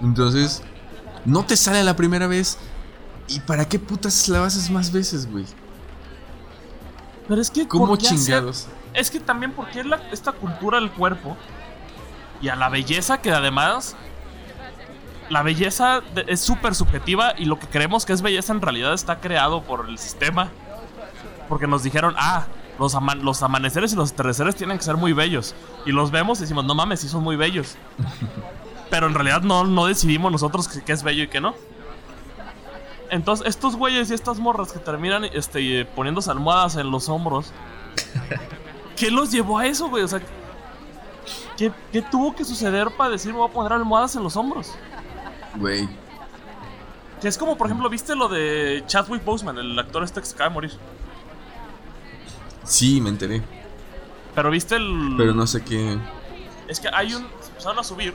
[0.00, 0.62] Entonces,
[1.24, 2.58] no te sale la primera vez.
[3.28, 5.44] ¿Y para qué putas la haces más veces, güey?
[7.28, 8.68] Pero es que ¿Cómo ¿por qué hacer- chingados?
[8.94, 11.36] Es que también porque es la- esta cultura del cuerpo
[12.40, 13.96] y a la belleza que además
[15.28, 19.18] la belleza es súper subjetiva y lo que creemos que es belleza en realidad está
[19.20, 20.50] creado por el sistema.
[21.48, 22.46] Porque nos dijeron, ah,
[22.78, 25.54] los, ama- los amaneceres y los atardeceres tienen que ser muy bellos.
[25.84, 27.76] Y los vemos y decimos, no mames, sí son muy bellos.
[28.90, 31.54] Pero en realidad no, no decidimos nosotros qué qué es bello y qué no.
[33.10, 37.52] Entonces, estos güeyes y estas morras que terminan este, poniéndose almohadas en los hombros.
[38.96, 40.02] ¿Qué los llevó a eso, güey?
[40.02, 40.20] O sea,
[41.56, 44.72] ¿qué, qué tuvo que suceder para decir me voy a poner almohadas en los hombros?
[45.56, 45.88] Güey.
[47.20, 50.34] Que es como, por ejemplo, ¿viste lo de Chadwick Boseman, el actor este que se
[50.34, 50.72] acaba de morir?
[52.66, 53.42] Sí, me enteré.
[54.34, 55.14] Pero viste el...
[55.16, 55.98] Pero no sé qué.
[56.68, 57.22] Es que hay un...
[57.40, 58.14] Se empezaron a subir.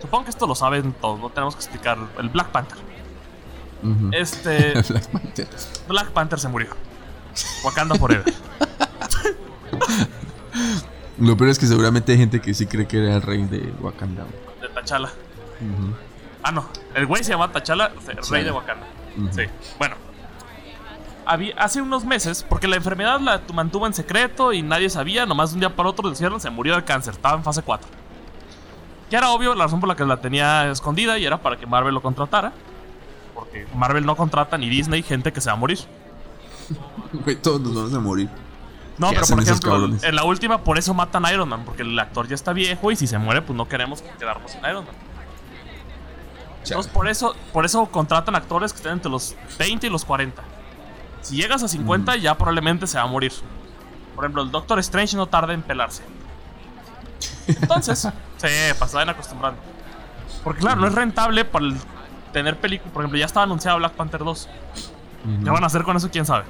[0.00, 1.98] Supongo que esto lo saben todos, no tenemos que explicar.
[2.18, 2.78] El Black Panther.
[4.12, 4.72] Este...
[4.88, 5.48] Black Panther.
[5.88, 6.70] Black Panther se murió.
[7.64, 8.32] Wakanda Forever.
[11.18, 13.72] Lo peor es que seguramente hay gente que sí cree que era el rey de
[13.80, 14.24] Wakanda.
[14.60, 15.08] De T'Challa.
[15.08, 15.94] Ujú.
[16.42, 16.68] Ah, no.
[16.94, 17.88] El güey se llama sea,
[18.30, 18.86] rey de Wakanda.
[19.32, 19.42] Sí.
[19.78, 20.05] Bueno.
[21.26, 25.26] Había, hace unos meses, porque la enfermedad la tu- mantuvo en secreto y nadie sabía,
[25.26, 27.88] nomás de un día para otro decían se murió de cáncer, estaba en fase 4.
[29.10, 31.66] Ya era obvio la razón por la que la tenía escondida y era para que
[31.66, 32.52] Marvel lo contratara.
[33.34, 35.78] Porque Marvel no contrata ni Disney gente que se va a morir.
[37.12, 38.28] Güey, todos nos vamos a morir.
[38.98, 41.82] No, ¿Qué pero por ejemplo, en la última por eso matan a Iron Man, porque
[41.82, 44.84] el actor ya está viejo y si se muere, pues no queremos quedarnos sin Iron
[44.86, 44.94] Man.
[46.64, 50.42] Entonces por eso, por eso contratan actores que estén entre los 20 y los 40.
[51.26, 53.32] Si llegas a 50 ya probablemente se va a morir.
[54.14, 56.04] Por ejemplo, el Doctor Strange no tarda en pelarse.
[57.48, 59.60] Entonces, se van acostumbrando.
[60.44, 61.76] Porque claro, no es rentable para el
[62.32, 62.92] tener película.
[62.92, 64.48] Por ejemplo, ya estaba anunciada Black Panther 2.
[65.42, 66.08] ¿Qué van a hacer con eso?
[66.12, 66.44] ¿Quién sabe?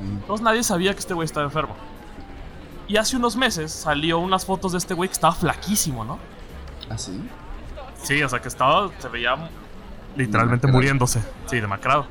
[0.00, 1.74] Entonces nadie sabía que este güey estaba enfermo.
[2.86, 6.20] Y hace unos meses salió unas fotos de este güey que estaba flaquísimo, ¿no?
[6.88, 7.28] ¿Ah, sí?
[8.00, 9.34] Sí, o sea que estaba, se veía
[10.16, 10.72] literalmente Demacrado.
[10.72, 11.22] muriéndose.
[11.46, 12.06] Sí, demacrado.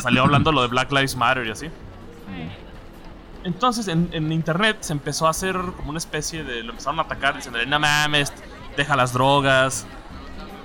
[0.00, 1.68] Salió hablando lo de Black Lives Matter y así.
[3.44, 6.62] Entonces en, internet se empezó a hacer como una especie de.
[6.62, 8.32] Lo empezaron a atacar diciendo: No mames,
[8.76, 9.86] deja las drogas.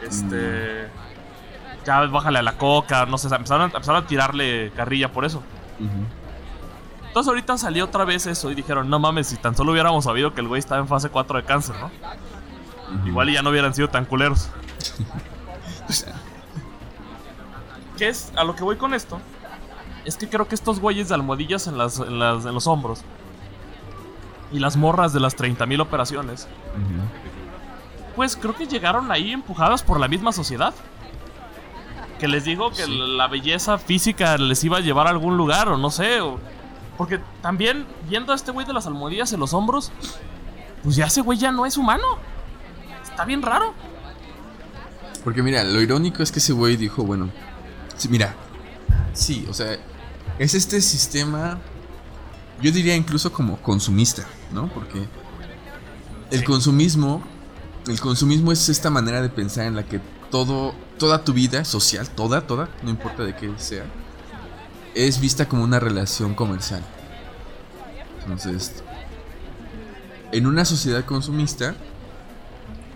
[0.01, 0.87] Este.
[1.85, 3.05] Ya bájale a la coca.
[3.05, 5.41] No sé, empezaron, empezaron a tirarle carrilla por eso.
[7.07, 10.33] Entonces ahorita salió otra vez eso y dijeron: No mames, si tan solo hubiéramos sabido
[10.33, 11.91] que el güey estaba en fase 4 de cáncer, ¿no?
[13.05, 14.49] Igual y ya no hubieran sido tan culeros.
[17.97, 18.31] ¿Qué es?
[18.35, 19.19] A lo que voy con esto
[20.05, 23.01] es que creo que estos güeyes de almohadillas en, las, en, las- en los hombros
[24.51, 26.47] y las morras de las 30.000 operaciones,
[28.15, 30.73] pues creo que llegaron ahí empujadas por la misma sociedad.
[32.19, 35.77] Que les digo que la belleza física les iba a llevar a algún lugar o
[35.77, 36.21] no sé.
[36.21, 36.39] o-
[36.97, 39.91] porque también viendo a este güey de las almohadillas en los hombros,
[40.83, 42.03] pues ya ese güey ya no es humano.
[43.03, 43.73] Está bien raro.
[45.23, 47.29] Porque mira, lo irónico es que ese güey dijo, bueno,
[47.97, 48.35] sí, mira,
[49.13, 49.77] sí, o sea,
[50.39, 51.59] es este sistema,
[52.61, 54.67] yo diría incluso como consumista, ¿no?
[54.69, 55.07] Porque
[56.31, 56.45] el Sí.
[56.45, 57.23] consumismo,
[57.87, 62.09] el consumismo es esta manera de pensar en la que todo, toda tu vida social,
[62.09, 63.85] toda, toda, no importa de qué sea,
[64.93, 66.83] es vista como una relación comercial.
[68.23, 68.83] Entonces,
[70.31, 71.75] en una sociedad consumista,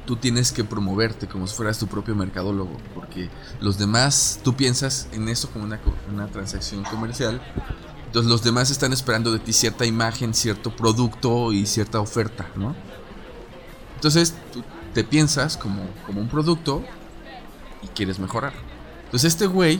[0.06, 5.08] tú tienes que promoverte como si fueras tu propio mercadólogo, porque los demás, tú piensas
[5.12, 5.80] en eso como una,
[6.12, 7.42] una transacción comercial,
[8.06, 12.76] entonces los demás están esperando de ti cierta imagen, cierto producto y cierta oferta, ¿no?
[13.96, 16.84] Entonces tú te piensas como, como un producto
[17.82, 18.54] y quieres mejorar.
[19.06, 19.80] Entonces este güey,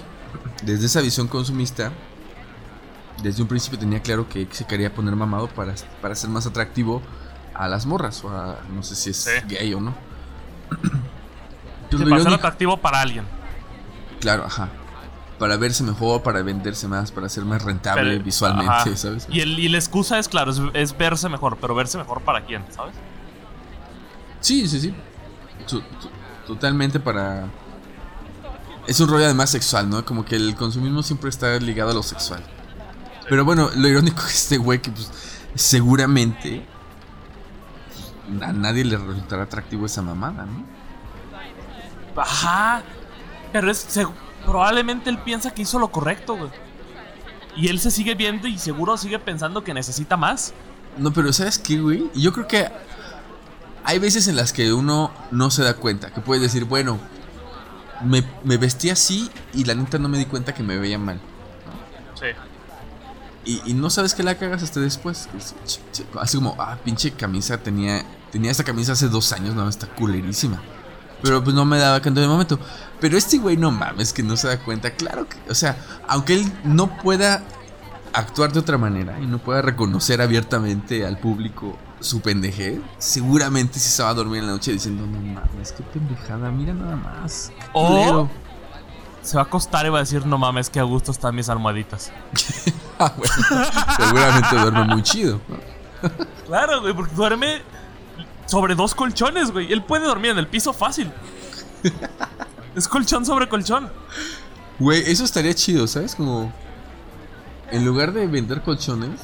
[0.64, 1.92] desde esa visión consumista,
[3.22, 7.02] desde un principio tenía claro que se quería poner mamado para, para ser más atractivo
[7.54, 9.32] a las morras o a no sé si es Sí.
[9.48, 9.94] gay o no.
[11.92, 13.26] Lo para ser atractivo para alguien.
[14.20, 14.70] claro, ajá.
[15.40, 18.96] Para verse mejor, para venderse más, para ser más rentable Pero- visualmente, ajá.
[18.96, 19.28] ¿sabes?
[19.30, 22.46] Y, el, y la excusa es, claro, es, es verse mejor, pero verse mejor para
[22.46, 22.94] quién, ¿sabes?
[24.40, 24.94] Sí, sí, sí.
[25.68, 26.12] To- to-
[26.48, 27.46] totalmente para...
[28.88, 30.06] Es un rollo además sexual, ¿no?
[30.06, 32.44] Como que el consumismo siempre está ligado a lo sexual.
[33.30, 35.12] Pero bueno, lo irónico es este güey que pues
[35.56, 36.64] seguramente
[38.42, 40.64] a nadie le resultará atractivo esa mamada, ¿no?
[42.22, 42.82] Ajá.
[43.52, 44.08] Pero es se-
[44.46, 46.50] probablemente él piensa que hizo lo correcto, güey.
[47.56, 50.54] Y él se sigue viendo y seguro sigue pensando que necesita más.
[50.98, 52.10] No, pero ¿sabes qué, güey?
[52.14, 52.70] Yo creo que
[53.84, 56.98] hay veces en las que uno no se da cuenta, que puede decir, bueno,
[58.04, 61.20] me, me vestí así y la neta no me di cuenta que me veía mal.
[62.16, 62.28] Sí.
[63.46, 65.28] Y, y no sabes que la cagas hasta después.
[66.20, 68.04] Así como, ah, pinche camisa tenía.
[68.32, 70.62] Tenía esta camisa hace dos años, no, está culerísima.
[71.22, 72.60] Pero pues no me daba cuenta de momento.
[73.00, 74.92] Pero este güey no mames que no se da cuenta.
[74.92, 75.76] Claro que, o sea,
[76.08, 77.44] aunque él no pueda
[78.14, 83.90] actuar de otra manera y no pueda reconocer abiertamente al público su pendejez, seguramente sí
[83.90, 87.52] se va a dormir en la noche diciendo, no mames, qué pendejada, mira nada más.
[87.58, 88.30] qué O- culero".
[89.22, 91.50] Se va a acostar y va a decir, no mames, que a gusto están mis
[91.50, 92.12] almohaditas.
[93.04, 93.34] Ah, bueno,
[93.98, 95.42] seguramente duerme muy chido.
[96.46, 97.64] Claro, güey, porque duerme
[98.46, 99.74] sobre dos colchones, güey.
[99.74, 101.12] Él puede dormir en el piso fácil.
[102.76, 103.90] es colchón sobre colchón.
[104.78, 106.14] Güey, eso estaría chido, ¿sabes?
[106.14, 106.54] Como.
[107.72, 109.22] En lugar de vender colchones,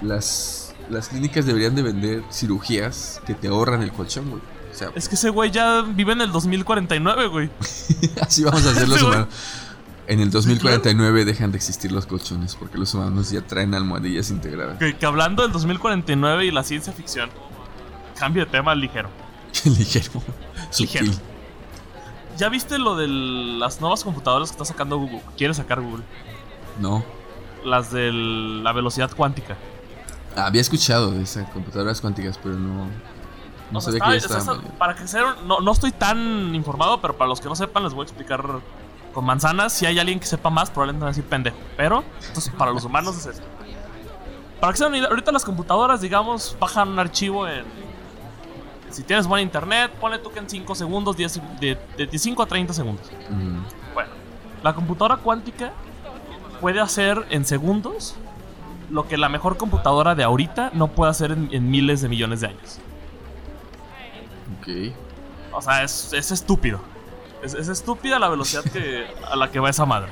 [0.00, 4.42] las, las clínicas deberían de vender cirugías que te ahorran el colchón, güey.
[4.78, 7.50] Sea, Es que ese güey ya vive en el 2049, güey.
[8.20, 9.28] así vamos a hacer los humanos.
[10.06, 14.78] En el 2049 dejan de existir los colchones porque los humanos ya traen almohadillas integradas.
[14.78, 17.28] Que, que hablando del 2049 y la ciencia ficción,
[18.18, 19.10] cambio de tema ligero.
[19.64, 20.22] Ligero.
[20.78, 21.12] Ligero.
[22.36, 25.22] ¿Ya viste lo de las nuevas computadoras que está sacando Google?
[25.36, 26.04] Quiere sacar Google.
[26.80, 27.04] No.
[27.64, 29.56] Las de la velocidad cuántica.
[30.36, 32.86] Había escuchado de esas computadoras cuánticas, pero no.
[33.70, 34.64] No O sea, sabía está- que ya está- estaban.
[34.64, 37.82] está- para que sea, no, no estoy tan informado, pero para los que no sepan
[37.84, 38.42] les voy a explicar
[39.12, 39.72] con manzanas.
[39.72, 41.56] Si hay alguien que sepa más, probablemente van a decir pendejo.
[41.76, 43.44] Pero, entonces, para los humanos es esto.
[44.60, 47.64] Para que se den una idea, ahorita las computadoras, digamos, bajan un archivo en.
[48.90, 52.46] Si tienes buen internet, ponle tú que en 5 segundos, 10, de, de 5 a
[52.46, 53.06] 30 segundos.
[53.92, 54.10] Bueno,
[54.62, 55.72] la computadora cuántica
[56.60, 58.16] puede hacer en segundos
[58.90, 62.40] lo que la mejor computadora de ahorita no puede hacer en, en miles de millones
[62.40, 62.80] de años.
[64.60, 64.94] Ok.
[65.52, 66.80] O sea, es, es estúpido.
[67.42, 70.08] Es, es estúpida la velocidad que, a la que va esa madre.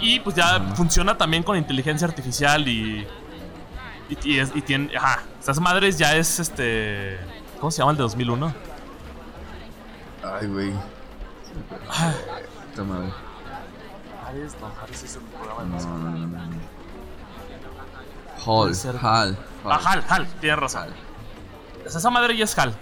[0.00, 3.06] Y pues ya funciona también con inteligencia artificial y.
[4.08, 4.94] Y, y es- y tiene.
[4.96, 5.22] Ajá.
[5.40, 7.18] Esas madres ya es este.
[7.60, 8.54] ¿Cómo se llama el de 2001?
[10.40, 10.72] Ay, güey.
[11.90, 12.12] Ah,
[12.70, 13.08] Puta madre.
[14.26, 15.92] Ares, no, Ares es el programa de No, música.
[15.92, 16.54] no, no, no.
[18.44, 18.96] Hall, ser.
[19.00, 19.38] Hal.
[19.64, 20.88] Ah, HAL, HAL, tienes razón.
[21.86, 22.74] O sea, esa madre ya es HAL.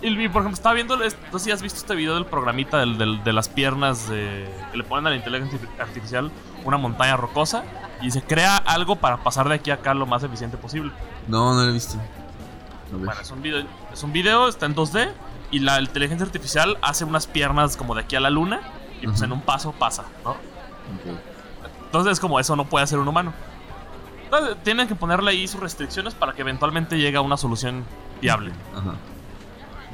[0.00, 1.04] Y, y, por ejemplo, estaba viendo, no
[1.38, 4.78] sé si has visto este video del programita del- del- de las piernas de- que
[4.78, 6.30] le ponen a la inteligencia artificial
[6.64, 7.62] una montaña rocosa
[8.00, 10.90] y se crea algo para pasar de aquí a acá lo más eficiente posible.
[11.28, 11.96] No, no lo he visto.
[12.90, 15.08] Bueno, es un video, es un video está en 2D
[15.52, 18.60] y la inteligencia artificial hace unas piernas como de aquí a la luna
[19.00, 20.30] y pues en un paso pasa, ¿no?
[20.32, 20.36] Ok.
[21.86, 23.32] Entonces es como eso no puede hacer un humano.
[24.62, 27.84] Tienen que ponerle ahí sus restricciones para que eventualmente llegue a una solución
[28.20, 28.52] viable.
[28.74, 28.94] Ajá.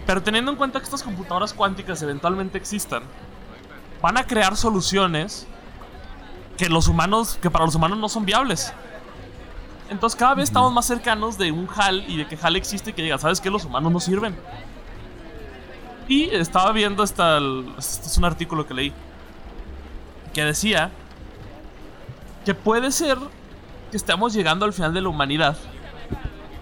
[0.06, 3.02] Pero teniendo en cuenta que estas computadoras cuánticas eventualmente existan,
[4.00, 5.46] van a crear soluciones
[6.56, 8.72] que los humanos, que para los humanos no son viables.
[9.90, 12.92] Entonces cada vez estamos más cercanos de un HAL y de que HAL existe y
[12.92, 13.50] que diga, ¿sabes qué?
[13.50, 14.36] Los humanos no sirven.
[16.08, 17.38] Y estaba viendo esta,
[17.76, 18.94] este es un artículo que leí
[20.32, 20.90] que decía
[22.44, 23.18] que puede ser
[23.90, 25.56] que estamos llegando al final de la humanidad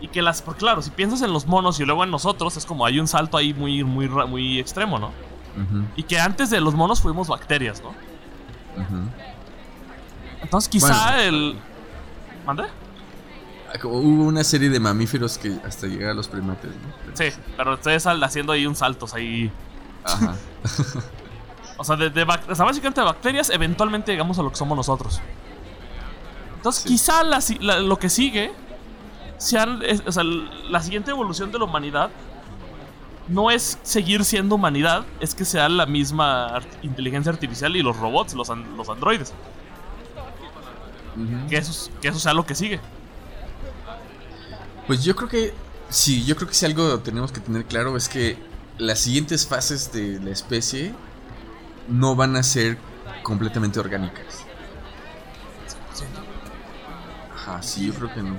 [0.01, 2.67] y que las, porque claro, si piensas en los monos y luego en nosotros, es
[2.67, 5.11] como hay un salto ahí muy, muy, muy extremo, ¿no?
[5.97, 7.95] Y que antes de los monos fuimos bacterias, ¿no?
[10.43, 11.21] Entonces quizá Bueno.
[11.23, 11.59] el...
[12.47, 12.65] ¿Mande?
[13.75, 17.17] Ah, como Hubo una serie de mamíferos que hasta llegar a los primates, ¿no?
[17.17, 19.51] Sí, pero sal- haciendo ahí un saltos ahí.
[20.05, 20.35] Ajá.
[21.79, 25.21] O sea, de, de básicamente de bacterias, eventualmente llegamos a lo que somos nosotros.
[26.67, 26.89] Entonces, Sí.
[26.89, 28.51] quizá la lo que sigue
[29.39, 29.83] sean.
[29.85, 32.11] es- o sea, la siguiente evolución de la humanidad
[33.29, 37.97] no es seguir siendo humanidad, es que sea la misma art- inteligencia artificial y los
[37.97, 39.33] robots, los, an- los androides.
[41.15, 41.49] Ujú.
[41.49, 42.81] Que eso, es- que eso sea lo que sigue.
[44.89, 45.55] Pues yo creo que
[45.89, 48.37] sí, yo creo que si algo tenemos que tener claro es que
[48.79, 50.93] las siguientes fases de la especie
[51.87, 52.77] no van a ser
[53.23, 54.46] completamente orgánicas.
[57.47, 58.37] Ajá, sí, yo creo que no.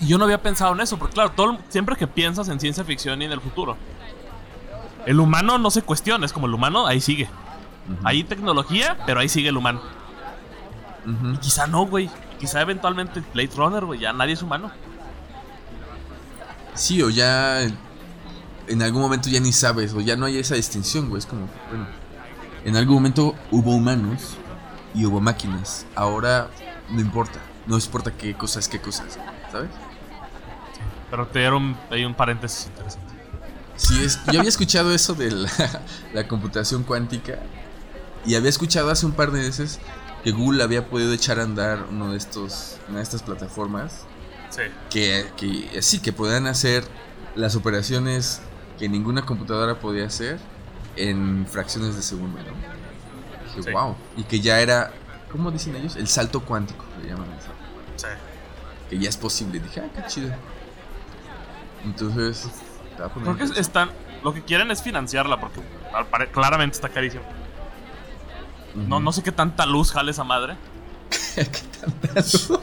[0.00, 2.82] Y yo no había pensado en eso, porque claro, todo, siempre que piensas en ciencia
[2.82, 3.76] ficción y en el futuro,
[5.06, 7.28] el humano no se cuestiona, es como el humano ahí sigue.
[8.02, 9.80] Hay tecnología, pero ahí sigue el humano.
[11.40, 12.10] Quizá no, güey.
[12.38, 14.72] Quizá eventualmente Blade Runner, güey, ya nadie es humano.
[16.74, 21.08] Sí, o ya en algún momento ya ni sabes, o ya no hay esa distinción,
[21.08, 21.20] güey.
[21.20, 21.86] Es como, bueno,
[22.64, 24.36] en algún momento hubo humanos
[24.94, 25.86] y hubo máquinas.
[25.94, 26.48] Ahora
[26.90, 29.18] no importa, no importa qué cosas, qué cosas,
[29.50, 29.70] ¿sabes?
[31.10, 33.12] Pero te dieron ahí un paréntesis interesante.
[33.76, 35.50] Sí, es, yo había escuchado eso de la,
[36.14, 37.38] la computación cuántica
[38.24, 39.78] y había escuchado hace un par de veces
[40.24, 44.04] que Google había podido echar a andar uno de estos, una de estas plataformas
[44.50, 44.60] Sí.
[44.90, 46.84] que, que sí, que podían hacer
[47.34, 48.42] las operaciones
[48.78, 50.38] que ninguna computadora podía hacer
[50.96, 52.52] en fracciones de segundo, ¿no?
[53.56, 53.70] Dije, Sí.
[53.72, 53.96] wow.
[54.18, 54.92] Y que ya era,
[55.32, 55.96] ¿cómo dicen ellos?
[55.96, 57.48] El salto cuántico, le llaman eso.
[57.96, 58.06] Sí.
[58.90, 59.58] Que ya es posible.
[59.58, 60.30] Dije, ah, qué chido.
[61.84, 62.48] Entonces,
[62.96, 63.90] Creo que están.
[64.22, 65.60] Lo que quieren es financiarla, porque
[66.30, 67.24] claramente está carísimo.
[68.74, 70.56] No, no sé qué tanta luz jale esa madre.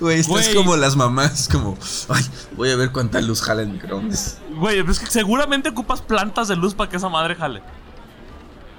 [0.00, 0.54] Güey, estás Güey.
[0.54, 1.76] como las mamás, como,
[2.08, 2.24] ay,
[2.56, 4.38] voy a ver cuánta luz jala el microondas.
[4.54, 7.62] Güey, es que seguramente ocupas plantas de luz para que esa madre jale.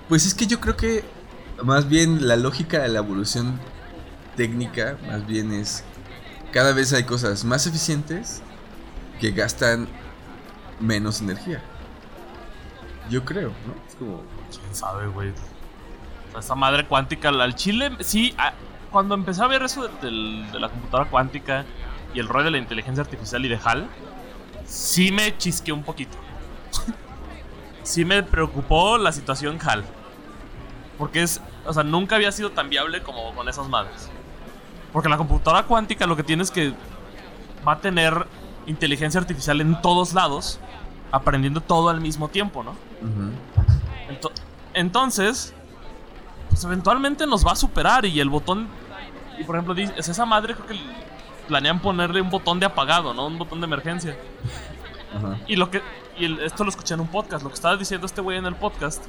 [0.09, 1.03] Pues es que yo creo que
[1.63, 3.59] más bien la lógica de la evolución
[4.35, 5.83] técnica, más bien es,
[6.51, 8.41] cada vez hay cosas más eficientes
[9.19, 9.87] que gastan
[10.79, 11.61] menos energía.
[13.09, 13.73] Yo creo, ¿no?
[13.87, 15.33] Es como, ¿Quién sabe, güey?
[16.37, 18.33] Esa madre cuántica, al chile, sí.
[18.37, 18.53] ah,
[18.91, 20.11] cuando empecé a ver eso de
[20.59, 21.65] la computadora cuántica
[22.13, 23.87] y el rol de la inteligencia artificial y de HAL,
[24.65, 26.17] sí me chisqueó un poquito.
[27.83, 29.83] sí me preocupó la situación HAL.
[30.97, 31.41] Porque es.
[31.65, 34.09] O sea, nunca había sido tan viable como con esas madres.
[34.93, 36.73] Porque la computadora cuántica lo que tiene es que
[37.67, 38.25] va a tener
[38.65, 40.59] inteligencia artificial en todos lados,
[41.11, 42.75] aprendiendo todo al mismo tiempo, ¿no?
[44.09, 44.31] Ento-
[44.73, 45.53] entonces,
[46.49, 48.67] pues eventualmente nos va a superar y el botón
[49.39, 50.79] Y por ejemplo, dice, esa madre creo que
[51.47, 53.27] planean ponerle un botón de apagado, ¿no?
[53.27, 54.17] Un botón de emergencia.
[55.15, 55.37] Ajá.
[55.47, 55.81] Y lo que
[56.17, 58.45] y el- esto lo escuché en un podcast, lo que estaba diciendo este güey en
[58.47, 59.05] el podcast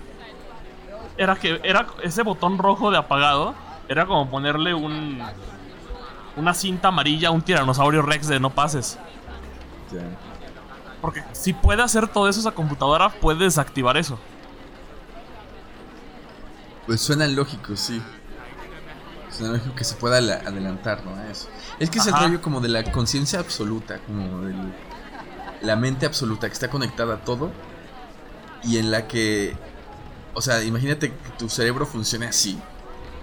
[1.19, 3.55] era que era ese botón rojo de apagado
[3.89, 5.21] era como ponerle un
[6.37, 8.97] una cinta amarilla a un tiranosaurio rex de no pases.
[9.93, 10.01] Ya.
[11.01, 14.19] Porque si puede hacer todo eso esa computadora, puede desactivar eso.
[16.87, 18.01] Pues suena lógico, sí.
[19.31, 21.21] Suena lógico que se pueda la- adelantar, ¿no?
[21.31, 21.49] Eso.
[21.79, 22.27] Es que es el Ajá.
[22.27, 24.55] rollo como de la conciencia absoluta, como de
[25.62, 27.51] la mente absoluta que está conectada a todo
[28.62, 29.57] y en la que,
[30.39, 32.59] o sea, imagínate que tu cerebro funcione así,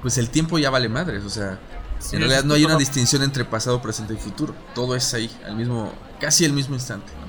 [0.01, 1.59] pues el tiempo ya vale madres, o sea,
[1.97, 5.31] Sí, en realidad no hay una distinción entre pasado, presente y futuro, todo es ahí,
[5.45, 7.25] al mismo, casi al mismo instante, ¿no?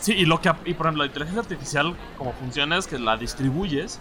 [0.00, 3.16] Sí, y lo que y por ejemplo, la inteligencia artificial como funciona es que la
[3.16, 4.00] distribuyes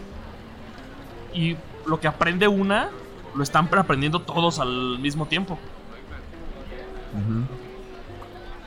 [1.36, 1.56] y
[1.86, 2.90] lo que aprende una
[3.36, 5.60] lo están aprendiendo todos al mismo tiempo.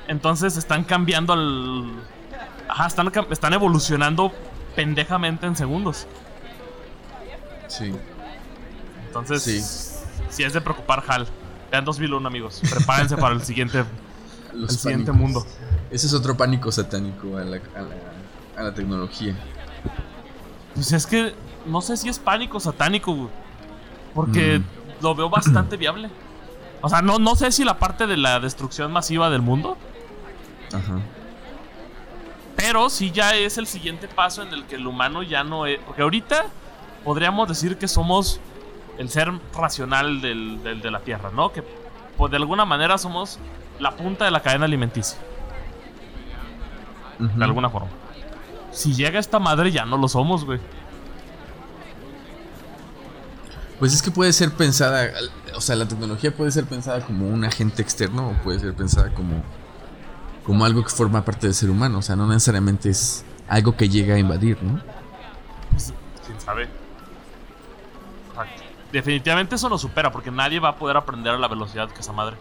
[0.07, 1.91] Entonces están cambiando al.
[2.69, 4.33] Ajá, están, están evolucionando
[4.77, 6.07] pendejamente en segundos.
[7.69, 7.93] Sí.
[9.07, 9.63] Entonces, Sí.
[10.31, 11.27] sí es de preocupar, Hal.
[11.71, 12.61] Vean 2001, amigos.
[12.69, 13.85] Prepárense para el siguiente,
[14.53, 15.17] el siguiente pánicos.
[15.17, 15.47] mundo.
[15.91, 19.37] Ese es otro pánico satánico a la, a la, a la tecnología.
[20.75, 21.35] Pues es que
[21.67, 23.31] no sé si es pánico satánico.
[24.15, 25.03] Porque Mm.
[25.03, 26.11] lo veo bastante viable.
[26.81, 29.77] O sea, no, no sé si la parte de la destrucción masiva del mundo,
[30.73, 30.99] Ajá.
[32.57, 35.79] pero sí ya es el siguiente paso en el que el humano ya no es.
[35.87, 36.45] Porque ahorita
[37.05, 38.41] podríamos decir que somos
[38.99, 41.53] el ser racional del, del- de la Tierra, ¿no?
[41.53, 41.63] Que
[42.17, 43.39] pues, de alguna manera somos
[43.79, 45.19] la punta de la cadena alimenticia,
[47.19, 47.89] de alguna forma.
[48.71, 50.61] Si llega esta madre, ya no lo somos, güey.
[53.79, 55.11] Pues es que puede ser pensada,
[55.57, 59.13] o sea, la tecnología puede ser pensada como un agente externo o puede ser pensada
[59.13, 59.43] como,
[60.45, 61.99] como algo que forma parte del ser humano.
[61.99, 64.81] O sea, no necesariamente es algo que llega a invadir, ¿no?
[65.73, 65.93] Pues,
[66.25, 66.69] quién sabe.
[68.95, 72.13] Definitivamente eso nos supera, porque nadie va a poder aprender a la velocidad que esa
[72.13, 72.37] madre.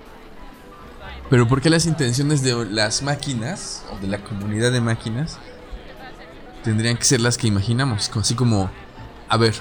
[1.28, 5.40] Pero ¿por qué las intenciones de las máquinas o de la comunidad de máquinas
[6.64, 8.12] tendrían que ser las que imaginamos?
[8.16, 8.70] Así como,
[9.30, 9.56] a ver,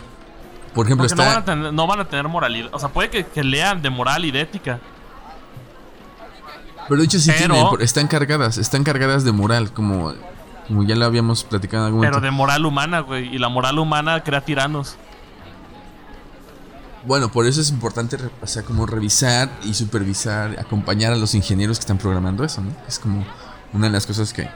[0.75, 1.53] por ejemplo, Porque no van, a está...
[1.55, 2.69] tener, no van a tener moralidad.
[2.75, 4.79] O sea, puede que, que lean de moral y de ética.
[6.89, 10.13] Pero de hecho sí Pero- tienen, están cargadas, están cargadas de moral, como,
[10.69, 12.27] como ya lo habíamos platicado en algún Pero momento.
[12.27, 13.35] de moral humana, güey.
[13.35, 14.97] Y la moral humana crea tiranos.
[17.07, 21.79] Bueno, por eso es importante, o sea, como revisar y supervisar, acompañar a los ingenieros
[21.79, 22.71] que están programando eso, ¿no?
[22.87, 23.25] Es como
[23.73, 24.49] una de las cosas que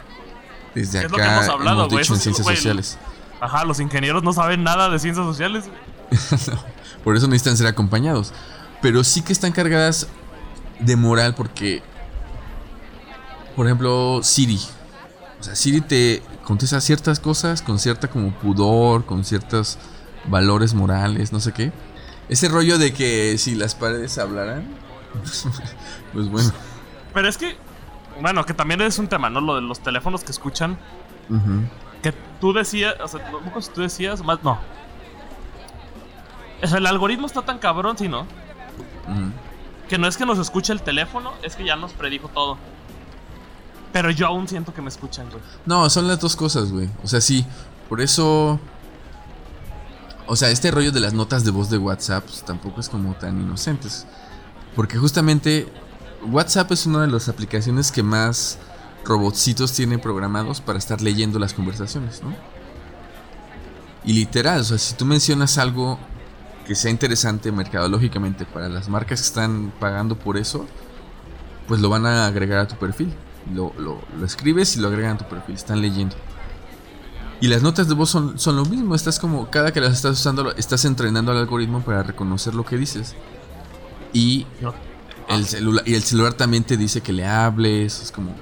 [0.74, 2.98] desde Es acá lo que hemos hablado, dicho eso en ciencias sociales.
[3.40, 5.64] Ajá, los ingenieros no saben nada de ciencias sociales.
[7.04, 8.32] Por eso necesitan ser acompañados.
[8.82, 10.06] Pero sí que están cargadas
[10.80, 11.82] de moral porque,
[13.54, 14.60] por ejemplo, Siri.
[15.40, 19.78] O sea, Siri te contesta ciertas cosas con cierta como pudor, con ciertos
[20.26, 21.72] valores morales, no sé qué.
[22.28, 24.66] Ese rollo de que si las paredes hablaran,
[26.12, 26.52] pues bueno.
[27.14, 27.56] Pero es que,
[28.20, 29.40] bueno, que también es un tema, ¿no?
[29.40, 30.78] Lo de los teléfonos que escuchan.
[32.02, 33.20] Que tú decías, o sea,
[33.60, 34.58] si tú decías, más no.
[36.62, 38.26] O sea, el algoritmo está tan cabrón, sí, ¿no?
[39.88, 42.58] Que no es que nos escuche el teléfono, es que ya nos predijo todo.
[43.92, 45.42] Pero yo aún siento que me escuchan, güey.
[45.64, 46.88] No, son las dos cosas, güey.
[47.02, 47.46] O sea, sí,
[47.88, 48.60] por eso...
[50.28, 53.14] O sea, este rollo de las notas de voz de WhatsApp pues, tampoco es como
[53.14, 54.06] tan inocentes.
[54.74, 55.68] Porque justamente
[56.30, 58.58] WhatsApp es una de las aplicaciones que más
[59.04, 62.34] robotcitos tiene programados para estar leyendo las conversaciones, ¿no?
[64.04, 65.98] Y literal, o sea, si tú mencionas algo
[66.66, 70.66] que sea interesante mercadológicamente para las marcas que están pagando por eso,
[71.68, 73.12] pues lo van a agregar a tu perfil.
[73.54, 76.16] Lo, lo- lo escribes y lo agregan a tu perfil, están leyendo.
[77.40, 80.18] Y las notas de voz son, son lo mismo, estás como, cada que las estás
[80.18, 83.14] usando, estás entrenando al algoritmo para reconocer lo que dices.
[84.12, 84.46] Y
[85.28, 88.34] el celular, y el celular también te dice que le hables, es como...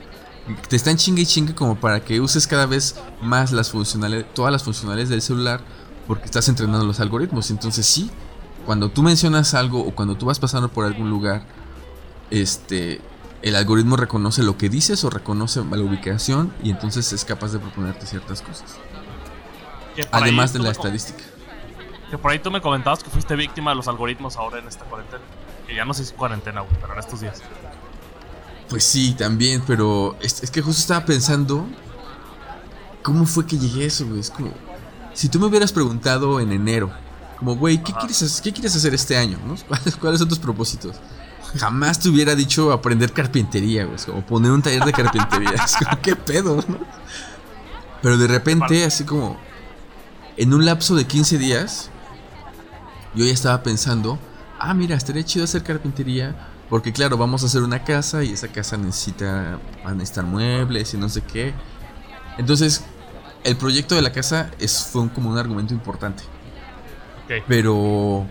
[0.69, 4.53] Te están chingue y chingue como para que uses cada vez más las funcionales, todas
[4.53, 5.61] las funcionales del celular,
[6.07, 7.51] porque estás entrenando los algoritmos.
[7.51, 8.11] Entonces sí,
[8.67, 11.47] cuando tú mencionas algo o cuando tú vas pasando por algún lugar,
[12.31, 13.01] este,
[13.45, 17.59] el algoritmo reconoce lo que dices o reconoce la ubicación y entonces es capaz de
[17.59, 18.77] proponerte ciertas cosas.
[20.11, 21.23] Además de la estadística.
[22.11, 24.85] Que por ahí tú me comentabas que fuiste víctima de los algoritmos ahora en esta
[24.87, 25.23] cuarentena.
[25.67, 27.43] Que ya no sé si cuarentena, güey, pero en estos días.
[28.71, 31.67] Pues sí, también, pero es, es que justo estaba pensando
[33.03, 34.21] cómo fue que llegué a eso, güey.
[34.21, 34.53] Es como,
[35.13, 36.91] si tú me hubieras preguntado en enero,
[37.39, 38.01] como, güey, ¿qué Ajá.
[38.01, 39.39] quieres, hacer- ¿qué quieres hacer este año?
[39.47, 39.55] no?
[39.69, 40.97] ¿Cuáles, cuáles son tus propósitos?
[41.59, 43.97] Jamás te hubiera dicho aprender carpintería, güey.
[44.09, 45.51] O poner un taller de carpintería.
[45.65, 46.79] es como, ¿qué pedo, no?
[48.03, 49.37] Pero de repente, así como.
[50.37, 51.91] En un lapso de 15 días,
[53.15, 54.19] yo ya estaba pensando,
[54.59, 56.35] ah, mira, estaría chido hacer carpintería.
[56.69, 60.93] Porque claro, vamos a hacer una casa y esa casa necesita, van a necesitar muebles
[60.95, 61.55] y no sé qué.
[62.39, 62.83] Entonces,
[63.45, 66.25] el proyecto de la casa es, fue un- como un argumento importante.
[67.25, 67.45] Ok.
[67.47, 68.27] Pero.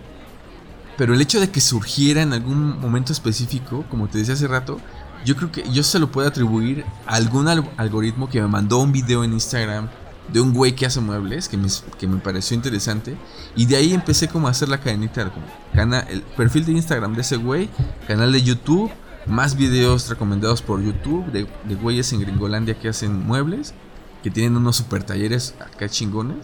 [0.96, 4.78] Pero el hecho de que surgiera en algún momento específico, como te decía hace rato,
[5.24, 8.78] yo creo que yo se lo puedo atribuir a algún al- algoritmo que me mandó
[8.78, 9.88] un video en Instagram
[10.32, 11.68] de un güey que hace muebles, que me,
[11.98, 13.16] que me pareció interesante.
[13.56, 17.14] Y de ahí empecé como a hacer la cadenita, como cana- el perfil de Instagram
[17.14, 17.68] de ese güey,
[18.06, 18.90] canal de YouTube,
[19.26, 23.74] más videos recomendados por YouTube de, de güeyes en Gringolandia que hacen muebles,
[24.22, 26.38] que tienen unos super talleres acá chingones.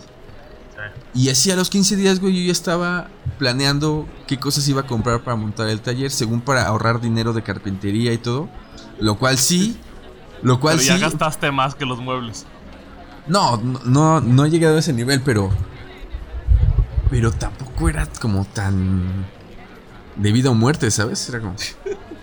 [1.14, 3.08] Y así a los 15 días, güey, yo ya estaba
[3.38, 7.42] planeando qué cosas iba a comprar para montar el taller, según para ahorrar dinero de
[7.42, 8.48] carpintería y todo.
[8.98, 9.76] Lo cual sí,
[10.42, 11.00] lo cual Pero ya sí.
[11.00, 12.46] gastaste más que los muebles.
[13.26, 15.50] No, no, no, no he llegado a ese nivel, pero.
[17.10, 19.26] Pero tampoco era como tan.
[20.16, 21.28] De vida o muerte, ¿sabes?
[21.28, 21.54] Era como.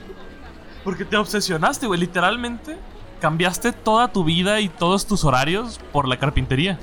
[0.83, 1.99] Porque te obsesionaste, güey.
[1.99, 2.77] Literalmente
[3.19, 6.79] cambiaste toda tu vida y todos tus horarios por la carpintería.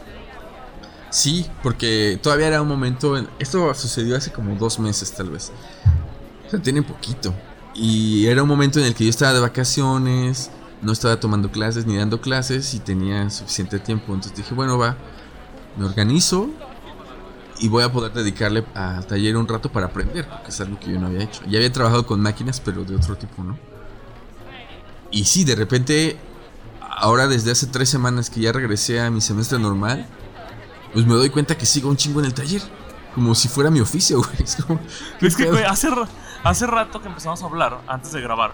[1.15, 3.17] Sí, porque todavía era un momento.
[3.17, 5.53] en- esto sucedió hace como dos meses, tal vez.
[6.47, 7.33] O sea, tiene poquito.
[7.73, 10.51] Y era un momento en el que yo estaba de vacaciones,
[10.83, 14.13] no estaba tomando clases ni dando clases y tenía suficiente tiempo.
[14.13, 14.97] Entonces dije, bueno, va,
[15.77, 16.51] me organizo
[17.61, 20.91] y voy a poder dedicarle al taller un rato para aprender, porque es algo que
[20.93, 21.43] yo no había hecho.
[21.49, 23.57] Ya había trabajado con máquinas, pero de otro tipo, ¿no?
[25.13, 26.17] Y sí, de repente,
[26.81, 30.07] ahora desde hace tres semanas que ya regresé a mi semestre normal,
[30.95, 32.63] pues me doy cuenta que sigo un chingo en el taller.
[33.15, 34.43] Como si fuera mi oficio, güey.
[34.43, 34.81] Es como,
[35.21, 35.89] ¿qué Es que, güey, hace,
[36.43, 38.53] hace rato que empezamos a hablar antes de grabar.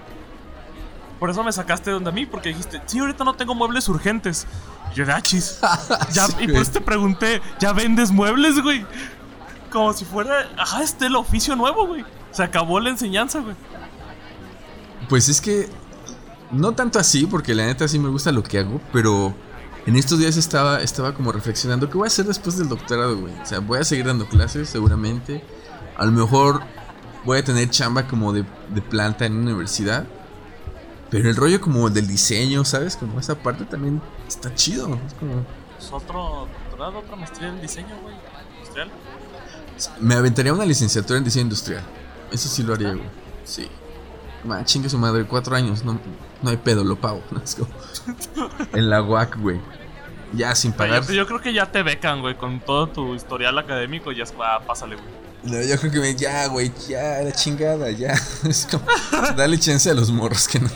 [1.18, 3.88] Por eso me sacaste de donde a mí, porque dijiste, sí, ahorita no tengo muebles
[3.88, 4.47] urgentes.
[4.93, 5.61] Y yo de achis.
[6.12, 8.86] Ya, Sí, y por eso te pregunté, ¿ya vendes muebles, güey?
[9.70, 12.05] Como si fuera, ajá, este el oficio nuevo, güey.
[12.32, 13.55] Se acabó la enseñanza, güey.
[15.09, 15.68] Pues es que
[16.51, 19.34] no tanto así, porque la neta sí me gusta lo que hago, pero
[19.87, 23.33] en estos días estaba, estaba como reflexionando, ¿qué voy a hacer después del doctorado, güey?
[23.41, 25.43] O sea, voy a seguir dando clases, seguramente.
[25.97, 26.62] A lo mejor
[27.24, 30.07] voy a tener chamba como de, de planta en una universidad.
[31.11, 32.97] Pero el rollo como del diseño, ¿sabes?
[32.97, 34.95] Como esa parte también está chido.
[35.07, 35.45] Es como...
[35.76, 38.14] Pues otro doctorado, otra maestría en diseño, güey.
[38.59, 38.91] Industrial.
[40.01, 41.83] Me aventaría una licenciatura en diseño industrial.
[42.31, 43.09] Eso sí lo haría, güey.
[43.45, 43.66] Sí.
[44.45, 45.99] Ma, chingue su madre, cuatro años, no,
[46.43, 47.22] no hay pedo, lo pago.
[47.45, 47.70] Es como-
[48.72, 49.61] En la UAC, güey.
[50.32, 51.05] Ya sin pagar.
[51.07, 54.12] Yo, yo creo que ya te becan, güey, con todo tu historial académico.
[54.12, 55.09] Ya es, ah, pásale, güey.
[55.43, 56.14] No, yo creo que me.
[56.14, 58.12] Ya, güey, ya, la chingada, ya.
[58.49, 58.84] Es como.
[59.36, 60.68] Dale chance a los morros que no,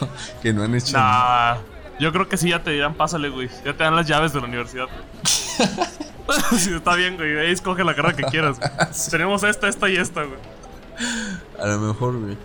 [0.42, 0.96] que no han hecho.
[0.96, 1.56] Nah,
[2.00, 3.48] yo creo que sí ya te dirán, pásale, güey.
[3.64, 4.86] Ya te dan las llaves de la universidad.
[6.58, 7.38] sí, está bien, güey.
[7.38, 8.58] Ahí escoge la carrera que quieras.
[9.10, 10.38] Tenemos esta, esta y esta, güey.
[11.60, 12.36] A lo mejor, güey.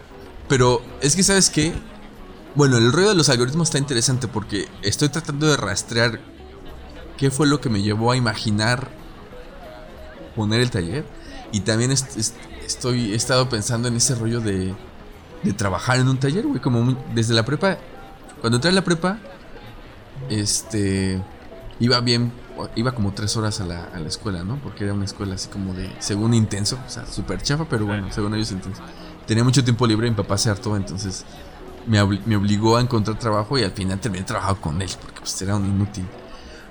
[0.47, 1.74] Pero es que, ¿sabes qué?
[2.55, 6.19] Bueno, el rollo de los algoritmos está interesante porque estoy tratando de rastrear
[7.17, 8.89] qué fue lo que me llevó a imaginar
[10.35, 11.05] poner el taller.
[11.51, 12.35] Y también est- est-
[12.65, 14.73] estoy, he estado pensando en ese rollo de,
[15.57, 16.59] trabajar en un taller, güey.
[16.59, 17.77] Como desde la prepa.
[18.41, 19.19] Cuando entré a la prepa,
[20.29, 21.21] este.
[21.79, 22.33] Iba bien,
[22.75, 24.57] iba como tres horas a la, escuela, ¿no?
[24.57, 28.11] Porque era una escuela así como de, según intenso, o sea, súper chafa, pero bueno,
[28.11, 28.81] según ellos intenso.
[29.25, 31.23] Tenía mucho tiempo libre, mi papá se hartó, entonces
[31.89, 35.19] me, obli- me obligó a encontrar trabajo y al final terminé trabajando con él, porque
[35.19, 36.05] pues era un inútil.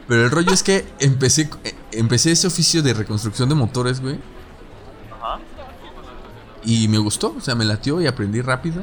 [0.06, 4.18] Pero el rollo es que empecé, eh, empecé ese oficio de reconstrucción de motores, güey,
[5.20, 5.38] Ajá.
[6.64, 8.82] y me gustó, o sea, me latió y aprendí rápido.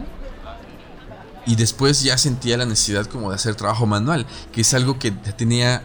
[1.47, 5.11] Y después ya sentía la necesidad como de hacer trabajo manual, que es algo que
[5.11, 5.83] tenía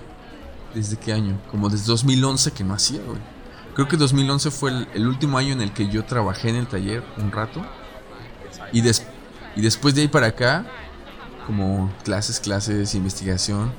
[0.75, 3.19] desde qué año, como desde 2011 que no hacía, güey.
[3.75, 6.67] Creo que 2011 fue el, el último año en el que yo trabajé en el
[6.67, 7.63] taller un rato.
[8.73, 9.07] Y, des-
[9.57, 10.65] y después de ahí para acá,
[11.47, 13.73] como clases, clases, investigación.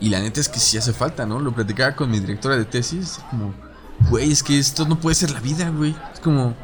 [0.00, 1.40] Y la neta es que sí hace falta, ¿no?
[1.40, 3.52] Lo platicaba con mi directora de tesis, como,
[4.08, 5.94] güey, es que esto no puede ser la vida, güey.
[6.14, 6.54] Es como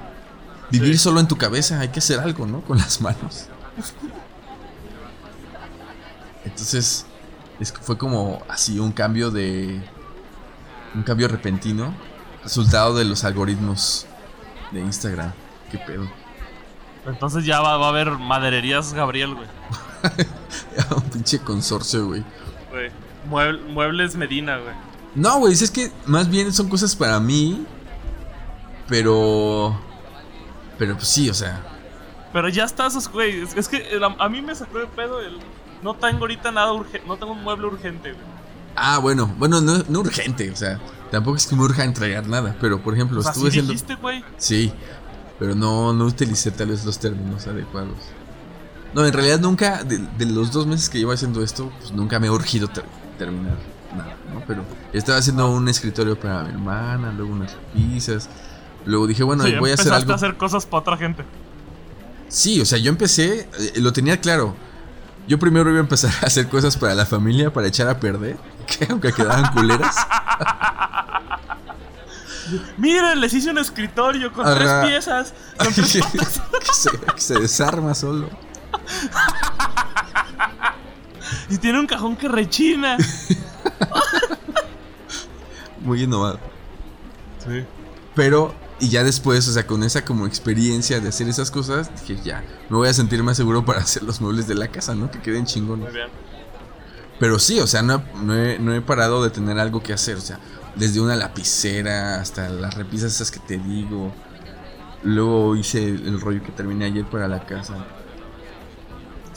[0.70, 1.04] vivir Sí.
[1.04, 2.62] solo en tu cabeza, hay que hacer algo, ¿no?
[2.62, 3.46] Con las manos.
[6.44, 7.06] Entonces,
[7.60, 9.80] es, fue como así un cambio de...
[10.94, 11.92] Un cambio repentino,
[12.42, 14.06] resultado de los algoritmos
[14.72, 15.32] de Instagram.
[15.70, 16.08] ¿Qué pedo?
[17.06, 19.46] Entonces ya va, va a haber madererías Gabriel, güey.
[20.96, 22.24] un pinche consorcio, güey.
[22.70, 22.90] Güey.
[23.30, 24.74] Mueble- muebles Medina, güey.
[25.14, 27.64] No, güey, es que más bien son cosas para mí.
[28.88, 29.78] Pero.
[30.78, 31.60] Pero pues sí, o sea.
[32.32, 33.40] Pero ya estás, güey.
[33.42, 35.38] Es, es que el- a mí me sacó de pedo el.
[35.82, 37.06] No tengo ahorita nada urgente.
[37.06, 38.24] No tengo un mueble urgente, güey.
[38.78, 40.78] Ah, bueno, bueno, no, no urgente, o sea,
[41.10, 43.72] tampoco es que me urja entregar nada, pero por ejemplo, O sea, estuve sí haciendo.
[43.72, 44.22] dijiste, güey.
[44.36, 44.70] Sí,
[45.38, 47.96] pero no, no utilicé tal vez los términos adecuados.
[48.94, 52.18] No, en realidad nunca, de, de los dos meses que llevo haciendo esto, pues nunca
[52.18, 52.84] me he urgido ter-
[53.18, 53.56] terminar
[53.96, 54.42] nada, ¿no?
[54.46, 58.28] Pero estaba haciendo un escritorio para mi hermana, luego unas pizzas.
[58.86, 60.12] Luego dije, bueno, Sí, voy a hacer algo.
[60.12, 61.24] a hacer cosas para otra gente.
[62.28, 64.54] Sí, o sea, yo empecé, eh, lo tenía claro.
[65.28, 68.36] Yo primero iba a empezar a hacer cosas para la familia, para echar a perder,
[68.66, 69.96] que aunque quedaban culeras.
[72.76, 75.34] Miren, les hice un escritorio con tres piezas.
[75.58, 76.40] Con que, tres
[76.72, 78.28] se, que se desarma solo.
[81.48, 82.96] Y tiene un cajón que rechina.
[85.80, 86.40] Muy innovado.
[87.46, 87.64] Sí.
[88.14, 92.20] Pero, y ya después, o sea, con esa como experiencia de hacer esas cosas, dije,
[92.24, 95.10] ya, me voy a sentir más seguro para hacer los muebles de la casa, ¿no?
[95.10, 95.86] Que queden chingones.
[95.86, 96.08] Muy bien.
[97.18, 100.16] Pero sí, o sea, no, no he, no he parado de tener algo que hacer,
[100.16, 100.38] o sea,
[100.76, 104.12] desde una lapicera hasta las repisas esas que te digo.
[105.02, 107.74] Luego hice el, el rollo que terminé ayer para la casa.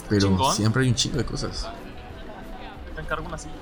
[0.10, 0.56] Pero chingón.
[0.56, 1.70] siempre hay un chingo de cosas.
[2.96, 3.54] Te encargo una silla.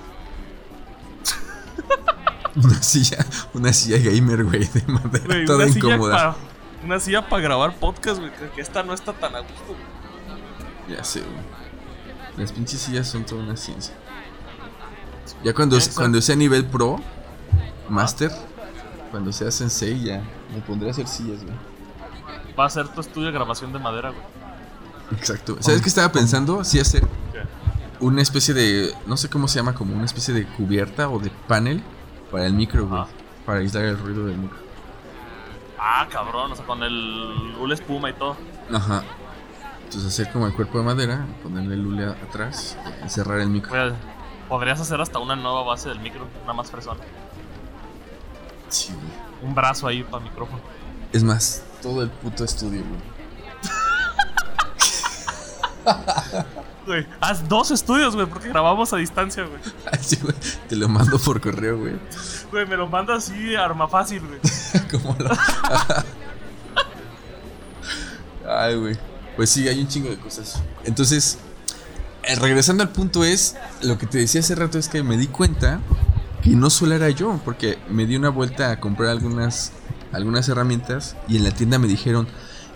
[2.55, 3.23] Una silla,
[3.53, 6.15] una silla gamer, güey, de madera, Güey, toda una silla incómoda.
[6.15, 6.36] para
[6.84, 8.32] una silla para grabar podcast, güey.
[8.55, 9.75] Que esta no está tan a gusto.
[10.89, 11.34] Ya sé, güey.
[12.38, 13.93] Las pinches sillas son toda una ciencia.
[15.43, 15.91] Ya cuando, Eso.
[15.95, 16.99] cuando sea nivel pro,
[17.89, 18.31] master,
[19.11, 20.21] cuando sea sensei, ya
[20.53, 21.55] me pondré a hacer sillas, güey.
[22.57, 24.23] Va a ser tu estudio de grabación de madera, güey.
[25.17, 25.57] Exacto.
[25.59, 26.63] ¿Sabes qué estaba pensando?
[26.63, 27.07] Sí, hacer
[27.99, 28.93] una especie de.
[29.05, 31.81] No sé cómo se llama, como una especie de cubierta o de panel
[32.31, 33.03] para el micro, güey.
[33.45, 34.57] Para aislar el ruido del micro.
[35.79, 36.51] Ah, cabrón.
[36.51, 38.35] O sea, con el hule espuma y todo.
[38.73, 39.03] Ajá.
[39.85, 43.93] Entonces hacer como el cuerpo de madera, ponerle el hule atrás, y cerrar el micro.
[44.49, 46.27] Podrías hacer hasta una nueva base del micro.
[46.43, 46.99] Una más fresona.
[48.70, 49.47] Sí, güey.
[49.49, 50.61] Un brazo ahí para micrófono.
[51.13, 53.18] Es más, todo el puto estudio, güey.
[56.86, 59.61] Güey, haz dos estudios, güey, porque grabamos a distancia, güey.
[60.70, 61.95] Te lo mando por correo, güey.
[62.49, 64.39] Güey, me lo manda así, arma fácil, güey.
[64.91, 65.38] Como la...
[68.47, 68.97] Ay, güey.
[69.36, 70.61] Pues sí, hay un chingo de cosas.
[70.86, 71.39] Entonces,
[72.24, 75.28] eh, regresando al punto es, lo que te decía hace rato es que me di
[75.28, 75.82] cuenta
[76.49, 79.71] que no solo era yo, porque me di una vuelta a comprar algunas,
[80.11, 82.27] algunas herramientas y en la tienda me dijeron,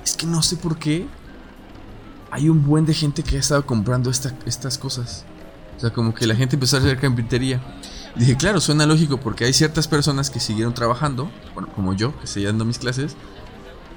[0.04, 1.08] es que no sé por qué
[2.32, 5.26] hay un buen de gente que ha estado comprando esta- estas cosas.
[5.78, 7.62] O sea, como que la gente empezó a hacer carpintería.
[8.16, 12.18] Y dije, claro, suena lógico porque hay ciertas personas que siguieron trabajando, bueno, como yo,
[12.20, 13.16] que seguía dando mis clases,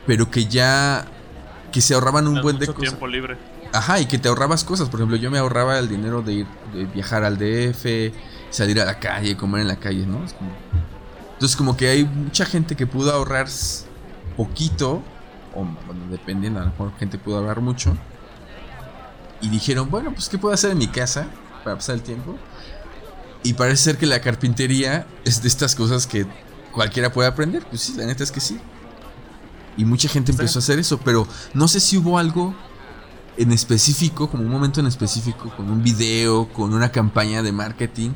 [0.07, 1.07] pero que ya
[1.73, 2.81] que se ahorraban un buen de cosas.
[2.83, 3.37] tiempo libre.
[3.73, 4.89] Ajá, y que te ahorrabas cosas.
[4.89, 8.13] Por ejemplo, yo me ahorraba el dinero de ir, de viajar al DF,
[8.55, 10.25] salir a la calle, comer en la calle, ¿no?
[10.25, 10.51] Es como-
[11.33, 13.49] Entonces, como que hay mucha gente que pudo ahorrar
[14.37, 15.03] poquito,
[15.55, 17.97] o bueno, dependiendo, a lo mejor gente pudo ahorrar mucho.
[19.41, 21.27] Y dijeron, bueno, pues, ¿qué puedo hacer en mi casa
[21.65, 22.37] para pasar el tiempo?
[23.43, 26.27] Y parece ser que la carpintería es de estas cosas que
[26.73, 27.65] cualquiera puede aprender.
[27.67, 28.59] Pues sí, la neta es que sí.
[29.77, 32.55] Y mucha gente empezó a hacer eso, pero no sé si hubo algo
[33.37, 38.11] en específico, como un momento en específico, con un video, con una campaña de marketing,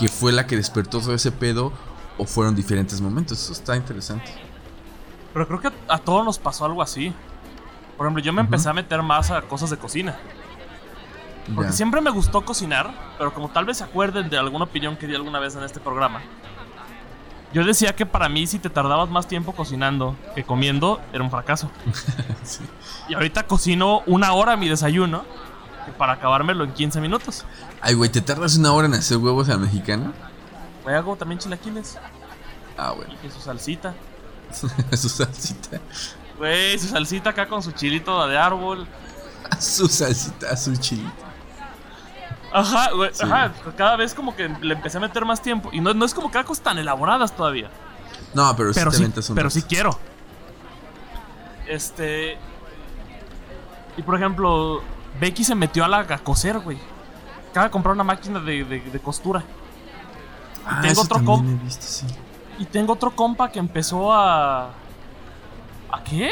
[0.00, 1.72] que fue la que despertó todo ese pedo,
[2.18, 3.40] o fueron diferentes momentos.
[3.42, 4.30] Eso está interesante.
[5.32, 7.12] Pero creo que a, a todos nos pasó algo así.
[7.96, 10.16] Por ejemplo, yo me empecé a meter más a cosas de cocina.
[11.54, 11.76] Porque Ya.
[11.76, 15.14] siempre me gustó cocinar, pero como tal vez se acuerden de alguna opinión que di
[15.14, 16.20] alguna vez en este programa.
[17.52, 21.30] Yo decía que para mí si te tardabas más tiempo cocinando que comiendo, era un
[21.30, 21.70] fracaso.
[22.44, 22.60] Sí.
[23.08, 25.24] Y ahorita cocino una hora mi desayuno
[25.98, 27.44] para acabármelo en 15 minutos.
[27.80, 30.12] Ay, güey, ¿te tardas una hora en hacer huevos a la mexicana?
[30.86, 31.98] Me hago también chilaquiles
[32.76, 33.12] Ah, bueno.
[33.22, 33.94] y su salsita.
[34.96, 35.78] su salsita.
[36.38, 38.86] Güey, su salsita acá con su chilito de árbol.
[39.58, 41.10] Su salsita, su chilito.
[42.52, 43.24] Ajá, güey, Sí.
[43.24, 43.52] ajá.
[43.76, 45.70] Cada vez como que le empecé a meter más tiempo.
[45.72, 47.68] Y no, no es como que haga cosas tan elaboradas todavía.
[48.34, 49.98] No, pero, pero sí pero sí quiero.
[51.66, 52.38] Este.
[53.96, 54.82] Y por ejemplo,
[55.18, 56.78] Becky se metió a la a coser, güey.
[57.50, 59.42] Acaba de comprar una máquina de, de- de costura.
[60.66, 62.06] Ah, tengo eso otro también comp- he visto, sí.
[62.58, 64.66] Y tengo otro compa que empezó a.
[65.90, 66.30] ¿A qué?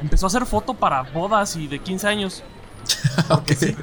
[0.00, 2.42] Empezó a hacer foto para bodas y de 15 años.
[3.30, 3.48] ok.
[3.58, 3.76] sí.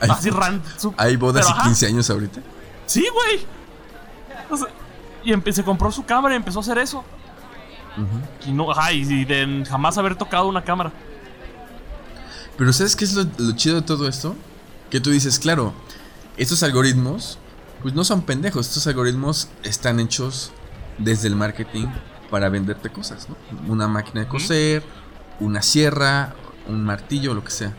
[0.00, 0.62] Hay, Así ran.
[0.76, 1.62] su- hay bodas y ajá.
[1.64, 2.40] 15 años ahorita.
[2.86, 3.46] Sí, güey.
[4.50, 4.68] O sea,
[5.24, 7.04] y se compró su cámara y empezó a hacer eso.
[8.46, 10.92] Y no, ajá, y, y de jamás haber tocado una cámara.
[12.58, 14.36] Pero ¿sabes qué es lo, lo chido de todo esto?
[14.90, 15.72] Que tú dices, claro,
[16.36, 17.38] estos algoritmos,
[17.82, 20.50] pues no son pendejos, estos algoritmos están hechos
[20.98, 21.86] desde el marketing
[22.30, 23.36] para venderte cosas, ¿no?
[23.72, 24.82] Una máquina de coser,
[25.40, 26.34] una sierra,
[26.66, 27.74] un martillo, lo que sea.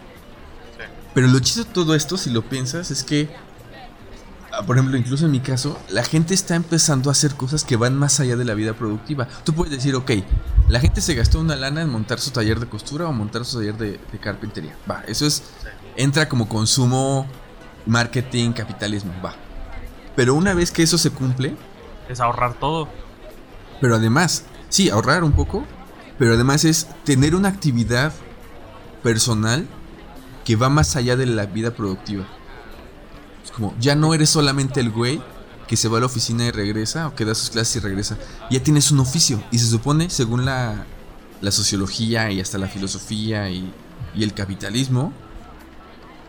[1.14, 3.30] Pero lo chido de todo esto, si lo piensas, es que,
[4.66, 7.95] por ejemplo, incluso en mi caso, la gente está empezando a hacer cosas que van
[7.95, 9.28] más allá de la vida productiva.
[9.43, 10.12] Tú puedes decir, ok,
[10.68, 13.60] la gente se gastó una lana en montar su taller de costura o montar su
[13.60, 14.76] taller de, de carpintería.
[14.89, 15.43] Va, eso es,
[15.95, 17.28] entra como consumo,
[17.86, 19.36] marketing, capitalismo, va.
[20.16, 21.56] Pero una vez que eso se cumple,
[22.08, 22.89] Es ahorrar todo.
[23.80, 25.64] pero además, sí, ahorrar un poco,
[26.18, 28.12] pero además es tener una actividad
[29.04, 29.68] personal
[30.43, 32.26] que va más allá de la vida productiva.
[33.80, 35.22] Ya no eres solamente el güey
[35.68, 38.18] que se va a la oficina y regresa, o que da sus clases y regresa.
[38.49, 40.86] Ya tienes un oficio, y se supone, según la,
[41.41, 43.72] la sociología y hasta la filosofía y,
[44.16, 45.14] el capitalismo,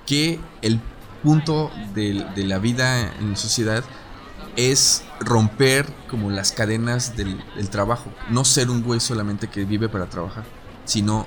[0.07, 0.79] que el
[1.23, 3.83] punto de, de la vida en sociedad
[4.57, 8.13] es romper como las cadenas del, del trabajo.
[8.29, 10.45] No ser un güey solamente que vive para trabajar,
[10.85, 11.27] sino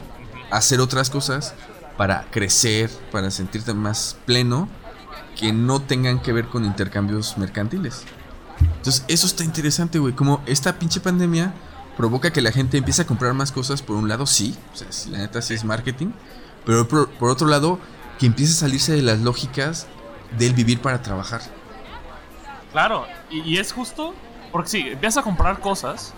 [0.51, 1.55] hacer otras cosas
[1.97, 4.69] para crecer, para sentirte más pleno,
[5.35, 8.03] que no tengan que ver con intercambios mercantiles.
[8.77, 10.13] Entonces, eso está interesante, güey.
[10.13, 11.53] Como esta pinche pandemia
[11.97, 14.87] provoca que la gente empiece a comprar más cosas, por un lado, sí, o sea,
[15.11, 16.11] la neta sí es marketing,
[16.65, 17.79] pero por, por otro lado,
[18.19, 19.87] que empiece a salirse de las lógicas
[20.37, 21.41] del vivir para trabajar.
[22.71, 24.13] Claro, y, y es justo
[24.51, 26.13] porque sí, empiezas a comprar cosas.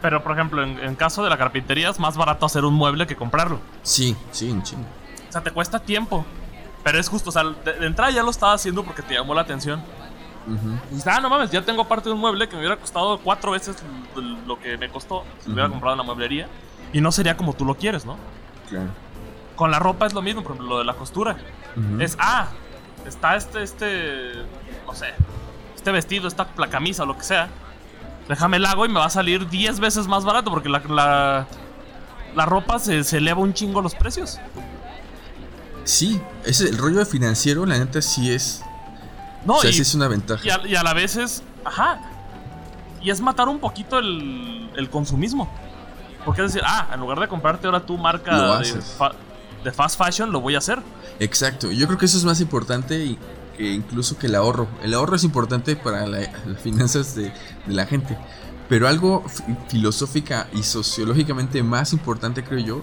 [0.00, 3.06] Pero, por ejemplo, en, en caso de la carpintería es más barato hacer un mueble
[3.06, 3.60] que comprarlo.
[3.82, 4.86] Sí, sí, un chingo.
[5.28, 6.24] O sea, te cuesta tiempo.
[6.82, 9.34] Pero es justo, o sea, de, de entrada ya lo estaba haciendo porque te llamó
[9.34, 9.82] la atención.
[10.46, 10.78] Ujú.
[10.90, 13.18] Y dices, ah, no mames, ya tengo parte de un mueble que me hubiera costado
[13.18, 13.76] cuatro veces
[14.46, 15.74] lo que me costó si lo hubiera Ujú.
[15.74, 16.48] comprado en la mueblería.
[16.92, 18.16] Y no sería como tú lo quieres, ¿no?
[18.68, 18.88] Claro.
[19.56, 21.36] Con la ropa es lo mismo, por ejemplo, lo de la costura.
[21.76, 22.00] Ujú.
[22.00, 22.48] Es, ah,
[23.06, 24.32] está este, este,
[24.86, 25.08] no sé,
[25.76, 27.48] este vestido, esta la camisa lo que sea.
[28.26, 31.46] Déjame el hago y me va a salir 10 veces más barato porque la, la,
[32.34, 34.38] la ropa se, se eleva un chingo los precios.
[35.90, 38.62] Sí, ese, el rollo financiero, la neta, sí es.
[39.44, 40.42] No, o sea, y, sí es una ventaja.
[40.44, 42.00] y a, y a la vez es, ajá,
[43.02, 45.50] y es matar un poquito el, el consumismo.
[46.24, 49.12] Porque es decir, ah, en lugar de comprarte ahora tu marca de, fa-
[49.64, 50.78] de fast fashion, lo voy a hacer.
[51.18, 51.70] Exacto.
[51.72, 53.18] Yo creo que eso es más importante y
[53.56, 54.68] que incluso que el ahorro.
[54.82, 57.24] El ahorro es importante para la- las finanzas de,
[57.66, 58.18] de la gente.
[58.68, 62.82] Pero algo fi- filosófica y sociológicamente más importante, creo yo,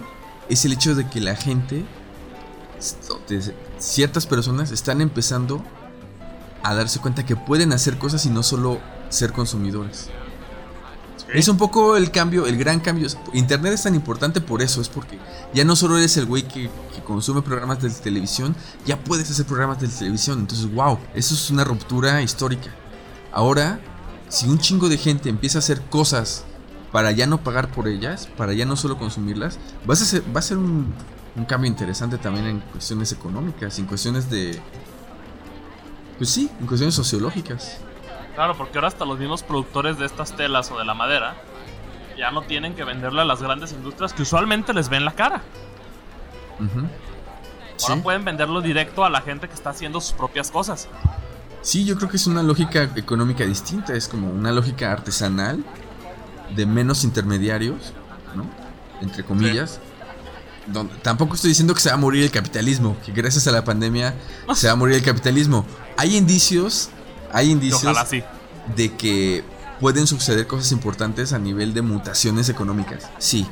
[0.49, 1.86] es el hecho de que la gente,
[3.78, 5.63] ciertas personas, están empezando
[6.63, 10.09] a darse cuenta que pueden hacer cosas y no solo ser consumidores.
[11.34, 13.07] Es un poco el cambio, el gran cambio.
[13.34, 15.19] Internet es tan importante por eso, es porque
[15.53, 18.55] ya no solo eres el güey que, que consume programas de televisión,
[18.86, 20.39] ya puedes hacer programas de televisión.
[20.39, 22.69] Entonces, wow, eso es una ruptura histórica.
[23.34, 23.80] Ahora,
[24.30, 26.45] si un chingo de gente empieza a hacer cosas
[26.93, 30.39] para ya no pagar por ellas, para ya no solo consumirlas, vas a ser, va
[30.39, 30.93] a ser un,
[31.38, 34.60] un cambio interesante también en cuestiones económicas, en cuestiones de...
[36.18, 37.78] Pues sí, en cuestiones sociológicas.
[38.36, 41.36] Claro, porque ahora hasta los mismos productores de estas telas o de la madera
[42.18, 45.44] ya no tienen que venderle a las grandes industrias que usualmente les ven la cara.
[46.60, 48.02] Ahora Sí.
[48.02, 50.88] pueden venderlo directo a la gente que está haciendo sus propias cosas.
[51.62, 55.64] Sí, yo creo que es una lógica económica distinta, es como una lógica artesanal
[56.56, 57.94] de menos intermediarios,
[58.36, 58.46] ¿no?
[59.02, 59.80] Entre comillas.
[60.68, 63.63] Donde- tampoco estoy diciendo que se va a morir el capitalismo, que gracias a la
[63.63, 64.15] pandemia
[64.53, 65.65] se va a morir el capitalismo.
[65.97, 66.89] Hay indicios,
[67.32, 68.24] hay indicios ojalá sí.
[68.76, 69.43] de que
[69.80, 73.07] pueden suceder cosas importantes a nivel de mutaciones económicas.
[73.20, 73.47] Sí.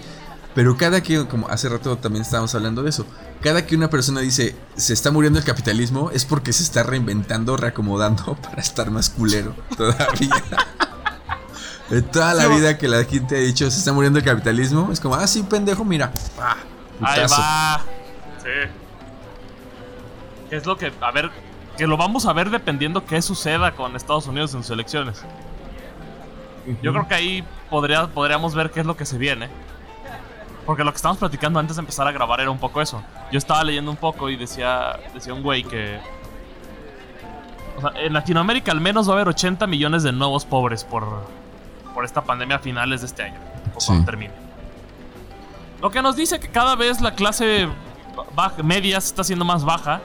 [0.54, 3.06] Pero cada que, como hace rato también estábamos hablando de eso,
[3.42, 7.58] cada que una persona dice se está muriendo el capitalismo es porque se está reinventando,
[7.58, 10.44] reacomodando para estar más culero todavía.
[11.90, 15.00] De toda la vida que la gente ha dicho se está muriendo el capitalismo, es
[15.00, 16.12] como, ah, sí, pendejo, mira.
[17.02, 17.82] Ahí va.
[18.42, 18.70] Sí.
[20.50, 20.92] ¿Qué es lo que.?
[21.02, 21.30] A ver.
[21.78, 25.24] Que lo vamos a ver dependiendo qué suceda con Estados Unidos en sus elecciones.
[26.82, 29.50] Yo creo que ahí podría, podríamos ver qué es lo que se viene.
[30.66, 33.04] Porque lo que estábamos platicando antes de empezar a grabar era un poco eso.
[33.32, 36.00] Yo estaba leyendo un poco y decía, decía un güey que...
[37.78, 41.28] O sea, en Latinoamérica al menos va a haber 80 millones de nuevos pobres por,
[41.94, 43.40] por esta pandemia a finales de este año.
[43.76, 43.88] O Sí.
[43.88, 44.34] cuando termine.
[45.86, 47.70] Lo que nos dice que cada vez la clase
[48.34, 50.02] baja, media se está haciendo más baja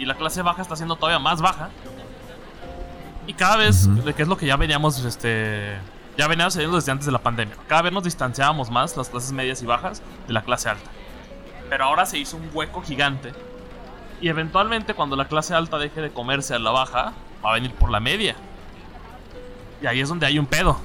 [0.00, 1.70] y la clase baja está siendo todavía más baja.
[3.28, 4.02] Y cada vez, Ujú.
[4.02, 5.78] de que es lo que ya veníamos, este,
[6.18, 7.54] ya veníamos sucediendo desde antes de la pandemia.
[7.68, 10.90] Cada vez nos distanciábamos más las clases medias y bajas de la clase alta.
[11.70, 13.32] Pero ahora se hizo un hueco gigante.
[14.20, 17.12] Y eventualmente cuando la clase alta deje de comerse a la baja,
[17.46, 18.34] va a venir por la media.
[19.80, 20.80] Y ahí es donde hay un pedo.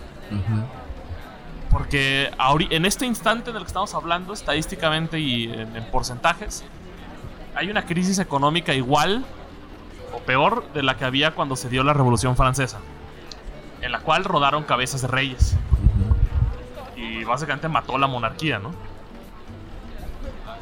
[1.77, 2.31] Porque
[2.71, 6.63] en este instante en el que estamos hablando, estadísticamente y en, en porcentajes,
[7.53, 9.23] hay una crisis económica igual
[10.11, 12.79] o peor de la que había cuando se dio la Revolución Francesa,
[13.83, 15.55] en la cual rodaron cabezas de reyes.
[16.95, 18.73] Y básicamente mató la monarquía, ¿no?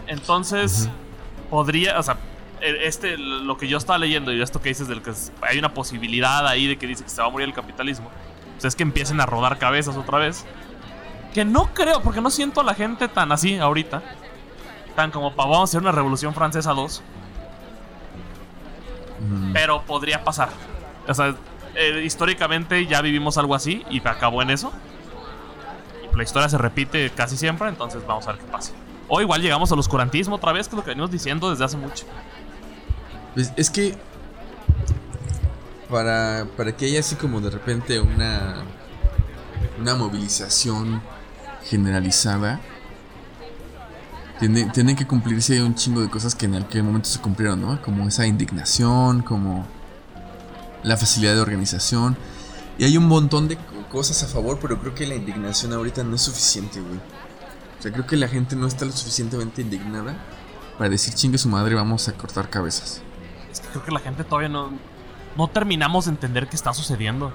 [0.08, 0.90] Entonces,
[1.50, 2.18] podría, o sea,
[2.60, 5.14] e, este, lo que yo estaba leyendo y esto que dices del que
[5.44, 8.10] hay una posibilidad ahí de que dice que se va a morir el capitalismo,
[8.56, 10.46] pues es que empiecen a rodar cabezas otra vez.
[11.36, 14.02] Que no creo, porque no siento a la gente tan así ahorita.
[14.96, 17.04] Tan como para vamos a hacer una revolución francesa 2.
[19.52, 20.48] Pero podría pasar.
[21.06, 21.36] O sea,
[21.76, 24.72] eh, históricamente ya vivimos algo así y acabó en eso.
[26.10, 28.72] Y la historia se repite casi siempre, entonces vamos a ver qué pasa.
[29.10, 31.76] O igual llegamos al oscurantismo otra vez, que es lo que venimos diciendo desde hace
[31.76, 32.06] mucho.
[33.34, 33.98] Pues, es que
[35.90, 38.64] para, para que haya así como de repente una,
[39.78, 41.02] una movilización
[41.66, 42.62] generalizada,
[44.40, 47.82] tiene, tienen que cumplirse un chingo de cosas que en aquel momento se cumplieron, ¿no?
[47.82, 49.66] Como esa indignación, como
[50.84, 52.18] la facilidad de organización.
[52.78, 53.58] Y hay un montón de
[53.90, 57.00] cosas a favor, pero creo que la indignación ahorita no es suficiente, güey.
[57.80, 60.16] O sea, creo que la gente no está lo suficientemente indignada
[60.78, 63.02] para decir chingue su madre, vamos a cortar cabezas.
[63.52, 64.72] Es que creo que la gente todavía no,
[65.38, 67.32] no terminamos de entender qué está sucediendo.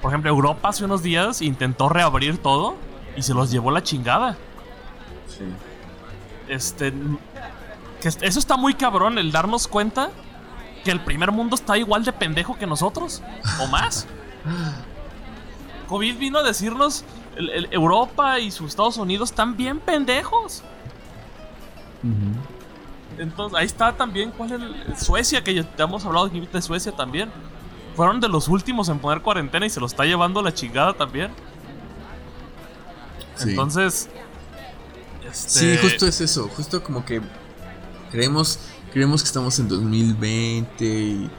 [0.00, 2.76] Por ejemplo, Europa hace unos días intentó reabrir todo
[3.16, 4.36] y se los llevó la chingada.
[5.28, 5.44] Sí.
[6.48, 6.92] Este.
[8.00, 10.10] Que eso está muy cabrón, el darnos cuenta
[10.84, 13.22] que el primer mundo está igual de pendejo que nosotros.
[13.60, 14.06] O más.
[15.88, 17.04] COVID vino a decirnos:
[17.70, 20.62] Europa y sus Estados Unidos están bien pendejos.
[23.18, 27.30] Entonces, ahí está también cuál es Suecia, que ya te hemos hablado de Suecia también.
[27.94, 31.30] Fueron de los últimos en poner cuarentena y se lo está llevando la chingada también.
[33.40, 34.08] Entonces,
[35.32, 37.22] Sí, este, justo es eso, justo como que
[38.10, 38.58] creemos,
[38.92, 41.30] creemos que estamos en 2020 y,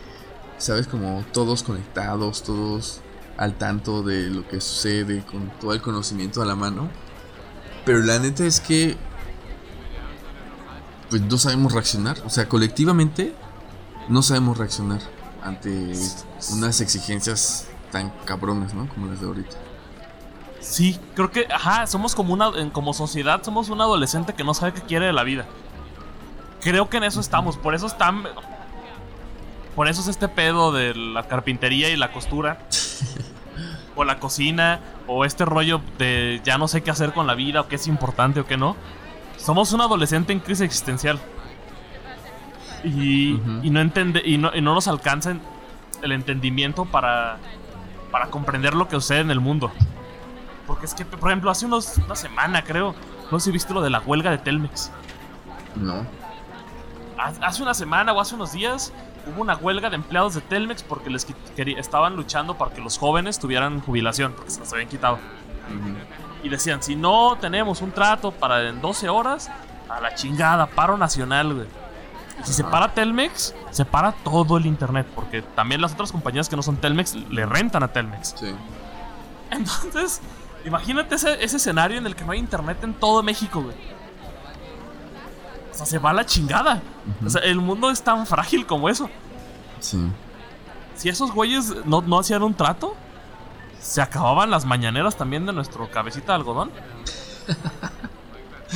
[0.57, 0.87] ¿sabes?
[0.87, 3.01] Como todos conectados, todos
[3.37, 6.89] al tanto de lo que sucede, con todo el conocimiento a la mano.
[7.85, 8.97] Pero la neta es que,
[11.09, 13.35] pues no sabemos reaccionar, o sea, colectivamente
[14.09, 15.01] no sabemos reaccionar
[15.43, 15.93] ante
[16.51, 18.89] unas exigencias tan cabronas, ¿no?
[18.89, 19.62] Como las de ahorita.
[20.63, 24.73] Sí, creo que, ajá, somos como una, como sociedad, somos un adolescente que no sabe
[24.73, 25.45] qué quiere de la vida.
[26.61, 28.23] Creo que en eso estamos, por eso están,
[29.75, 32.59] por eso es este pedo de la carpintería y la costura,
[33.97, 37.59] o la cocina, o este rollo de ya no sé qué hacer con la vida,
[37.59, 38.77] o qué es importante o qué no.
[39.35, 41.19] Somos un adolescente en crisis existencial.
[42.85, 45.35] Y, no entiende, y no, y no nos alcanza
[46.01, 47.37] el entendimiento para,
[48.11, 49.69] para comprender lo que sucede en el mundo.
[50.67, 52.95] Porque es que, por ejemplo, hace unos, una semana, creo,
[53.31, 54.91] no sé si viste lo de la huelga de Telmex.
[55.75, 56.05] No.
[57.17, 58.91] Hace una semana o hace unos días
[59.27, 61.25] hubo una huelga de empleados de Telmex porque les
[61.77, 65.19] estaban luchando para que los jóvenes tuvieran jubilación, porque se las habían quitado.
[66.43, 69.49] Y decían, si no tenemos un trato para en 12 horas,
[69.89, 71.67] a la chingada, paro nacional, güey.
[72.43, 76.55] Si se para Telmex, se para todo el internet, porque también las otras compañías que
[76.55, 78.33] no son Telmex le rentan a Telmex.
[78.37, 78.53] Sí.
[79.51, 80.19] Entonces,
[80.65, 83.75] Imagínate ese, escenario en el que no hay internet en todo México, güey.
[85.71, 86.81] O sea, se va a la chingada.
[87.25, 89.09] O sea, el mundo es tan frágil como eso.
[89.79, 89.99] Sí.
[90.95, 92.95] Si esos güeyes no, no hacían un trato,
[93.81, 96.71] se acababan las mañaneras también de nuestro cabecita de algodón.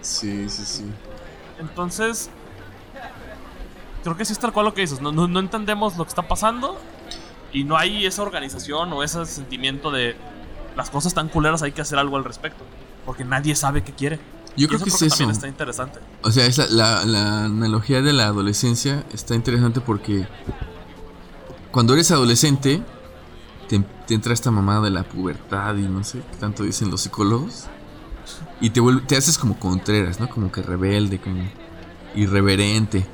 [0.00, 0.92] sí, sí, sí.
[1.60, 2.30] Entonces,
[4.02, 5.00] creo que sí es tal cual lo que dices.
[5.00, 6.78] No, no, no entendemos lo que está pasando
[7.52, 10.16] y no hay esa organización o ese sentimiento de
[10.76, 12.64] las cosas tan culeras hay que hacer algo al respecto.
[13.04, 14.20] Porque nadie sabe qué quiere.
[14.56, 15.08] Yo creo que es eso.
[15.08, 16.00] También está interesante.
[16.22, 20.26] O sea, la, la, analogía de la adolescencia está interesante porque
[21.70, 22.82] cuando eres adolescente
[23.68, 23.82] te,
[24.12, 27.66] entra esta mamada de la pubertad y no sé qué tanto dicen los psicólogos.
[28.60, 30.28] Y te, te haces como contreras, ¿no?
[30.28, 31.48] Como que rebelde, como
[32.14, 33.06] irreverente.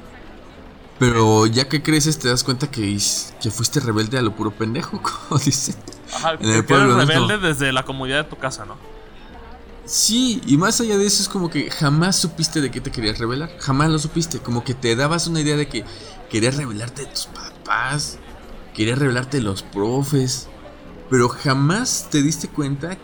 [0.99, 2.99] Pero ya que creces te das cuenta que,
[3.41, 5.77] que fuiste rebelde a lo puro pendejo, como dicen.
[6.15, 8.77] Ajá, en el pueblo, rebelde desde la comodidad de tu casa, ¿no?
[9.87, 13.19] Sí, y más allá de eso es como que jamás supiste de qué te querías
[13.19, 13.51] revelar.
[13.59, 14.39] Jamás lo supiste.
[14.39, 15.85] Como que te dabas una idea de que
[16.31, 18.19] querías revelarte de tus papás,
[18.75, 20.49] querías revelarte de los profes.
[21.11, 22.97] Pero jamás te diste cuenta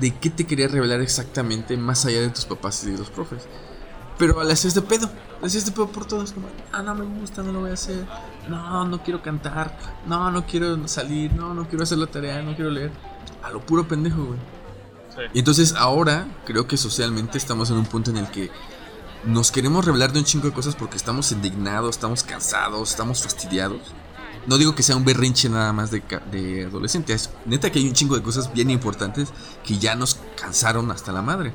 [0.00, 3.42] de qué te quería revelar exactamente más allá de tus papás y de los profes.
[4.18, 5.10] Pero le hacías de pedo,
[5.40, 7.74] le hacías de pedo por todos, como, ah, no me gusta, no lo voy a
[7.74, 8.06] hacer,
[8.48, 12.54] no, no quiero cantar, no, no quiero salir, no, no quiero hacer la tarea, no
[12.54, 12.92] quiero leer.
[13.42, 14.38] A lo puro pendejo, güey.
[15.34, 18.50] Y entonces ahora creo que socialmente estamos en un punto en el que
[19.24, 23.80] nos queremos revelar de un chingo de cosas porque estamos indignados, estamos cansados, estamos fastidiados.
[24.46, 27.30] No digo que sea un berrinche nada más de, de adolescentes.
[27.46, 29.28] Neta que hay un chingo de cosas bien importantes
[29.64, 31.52] que ya nos cansaron hasta la madre.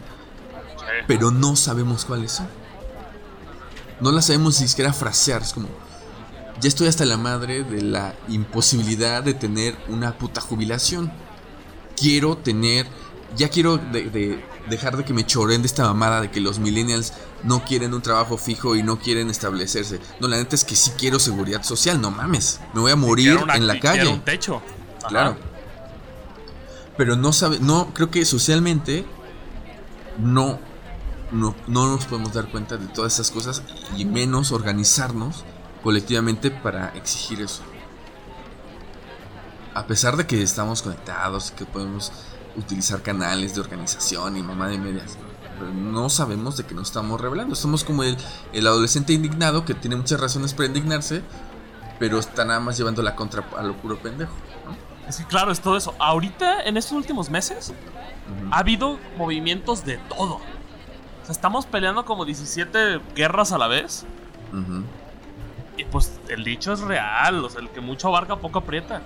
[1.08, 2.48] Pero no sabemos cuáles son.
[4.00, 5.42] No las sabemos ni siquiera frasear.
[5.42, 5.70] Es como,
[6.60, 11.12] ya estoy hasta la madre de la imposibilidad de tener una puta jubilación.
[11.96, 12.88] Quiero tener,
[13.36, 17.14] ya quiero de, dejar de que me choren de esta mamada de que los millennials
[17.44, 20.00] no quieren un trabajo fijo y no quieren establecerse.
[20.20, 22.60] No, la neta es que sí quiero seguridad social, no mames.
[22.74, 24.08] Me voy a morir en la calle.
[24.08, 24.62] un techo.
[25.08, 25.38] Claro.
[26.98, 29.06] Pero no sabe, no, creo que socialmente
[30.18, 30.60] no,
[31.32, 33.64] no, no nos podemos dar cuenta de todas esas cosas
[33.96, 35.44] y menos organizarnos
[35.84, 37.62] colectivamente para exigir eso.
[39.74, 42.12] A pesar de que estamos conectados, que podemos
[42.56, 45.18] utilizar canales de organización y mamá de medias
[45.66, 47.56] no sabemos de qué nos estamos revelando.
[47.56, 48.18] Somos como el,
[48.54, 51.22] el adolescente indignado que tiene muchas razones para indignarse,
[52.00, 54.34] pero está nada más llevando la contra a lo puro pendejo.
[55.10, 55.96] Sí, claro, es todo eso.
[56.00, 57.74] Ahorita, en estos últimos meses,
[58.52, 60.40] ha habido movimientos de todo.
[61.28, 64.06] Sea, estamos peleando como 17 guerras a la vez.
[65.78, 69.02] Y pues el dicho es real, o sea, el que mucho abarca poco aprieta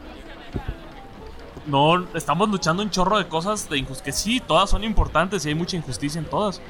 [1.66, 5.56] no estamos luchando un chorro de cosas de que sí, todas son importantes y hay
[5.56, 6.62] mucha injusticia en todas.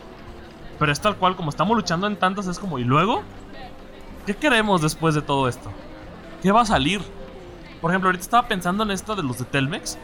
[0.79, 3.21] Pero es tal cual, como estamos luchando en tantas, es como, ¿y luego?
[4.25, 5.71] ¿Qué queremos después de todo esto?
[6.41, 7.01] ¿Qué va a salir?
[7.79, 9.97] Por ejemplo, ahorita estaba pensando en esto de los de Telmex.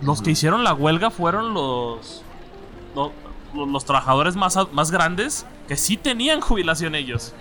[0.00, 2.24] Los que hicieron la huelga fueron los,
[2.94, 3.10] los,
[3.84, 7.32] trabajadores más, más grandes que sí tenían jubilación ellos.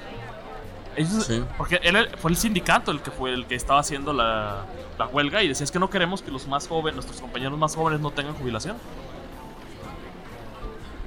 [1.58, 4.66] Porque él fue el sindicato el que fue el que estaba haciendo la,
[5.00, 7.76] la huelga y decía es que no queremos que los más jóvenes, nuestros compañeros más
[7.76, 8.78] jóvenes no tengan jubilación.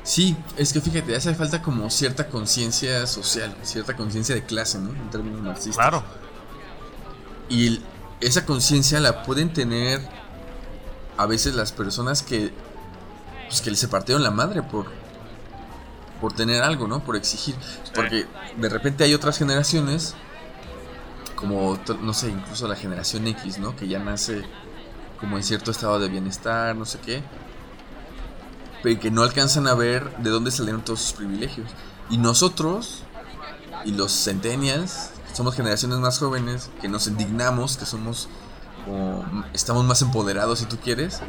[0.03, 4.91] Sí, es que fíjate, hace falta como cierta conciencia social, cierta conciencia de clase, ¿no?
[4.91, 5.77] En términos marxistas.
[5.77, 6.05] Claro.
[7.49, 7.81] Y
[8.21, 10.01] esa conciencia la pueden tener
[11.17, 12.53] a veces las personas que
[13.47, 14.87] pues que se partieron la madre por
[16.25, 17.05] por tener algo, ¿no?
[17.05, 17.55] Por exigir.
[17.95, 18.27] Porque
[18.57, 20.15] de repente hay otras generaciones,
[21.37, 23.77] como, no sé, incluso la generación X, ¿no?
[23.77, 24.43] Que ya nace
[25.21, 27.23] como en cierto estado de bienestar, no sé qué.
[28.83, 31.69] Pero que no alcanzan a ver de dónde salieron todos sus privilegios.
[32.09, 33.03] Y nosotros,
[33.85, 38.29] y los centennials, somos generaciones más jóvenes, que nos indignamos, que somos
[38.87, 41.21] como, estamos más empoderados si tú quieres.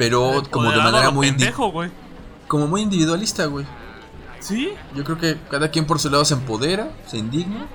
[0.00, 1.28] Pero como de manera muy...
[1.28, 1.90] Pendejo, güey
[2.50, 3.64] como muy individualista, güey.
[4.40, 4.72] ¿Sí?
[4.96, 7.68] Yo creo que cada quien por su lado se empodera, se indigna,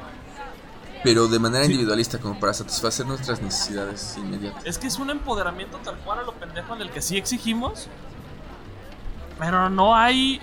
[1.02, 4.66] pero de manera individualista, como para satisfacer nuestras necesidades inmediatas.
[4.66, 7.88] Es que es un empoderamiento tal cual a lo pendejo en el que sí exigimos,
[9.40, 10.42] pero no hay.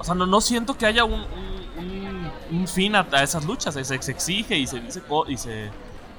[0.00, 1.24] O sea, no, no siento que haya un,
[2.50, 3.74] un, fin a, esas luchas.
[3.74, 5.70] Se, se, exige y se dice y se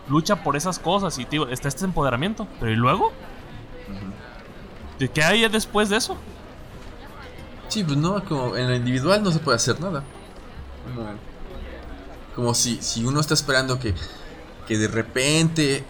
[0.08, 2.48] lucha por esas cosas y tío, está este empoderamiento.
[2.62, 3.12] Pero ¿y luego?
[5.08, 6.18] ¿Qué hay después de eso?
[7.70, 10.04] Sí, pues no, como en lo individual no se puede hacer nada.
[12.36, 13.94] Como, si, si uno está esperando que,
[14.68, 15.84] que de repente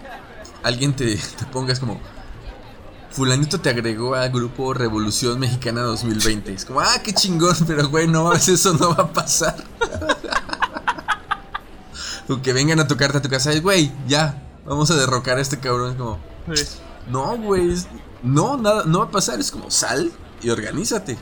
[0.61, 1.99] alguien te, te pongas como,
[3.11, 6.53] fulanito te agregó al grupo Revolución Mexicana 2020.
[6.53, 9.55] Es como, ah, qué chingón, pero güey, no, eso no va a pasar.
[12.29, 15.41] o que vengan a tocarte a tu casa y, güey, ya, vamos a derrocar a
[15.41, 15.91] este cabrón.
[15.91, 16.19] Es como,
[17.09, 17.75] no, güey,
[18.23, 19.39] no, nada, no va a pasar.
[19.39, 20.11] Es como sal
[20.41, 21.17] y organízate.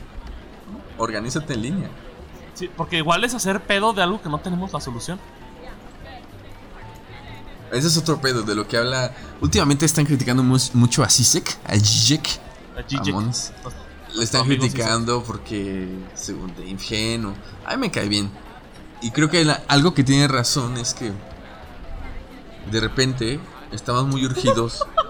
[0.98, 1.90] Organízate en línea.
[2.54, 5.18] Sí, porque igual es hacer pedo de algo que no tenemos la solución.
[7.70, 9.14] Ese es otro pedo de lo que habla.
[9.40, 12.40] Últimamente están criticando mucho a Sisek, a Zizek.
[12.76, 17.34] A Le están criticando porque, según de ingenuo.
[17.66, 18.30] A mí me cae bien.
[19.02, 21.12] Y creo que algo que tiene razón es que.
[22.70, 23.40] De repente
[23.72, 24.84] estamos muy urgidos.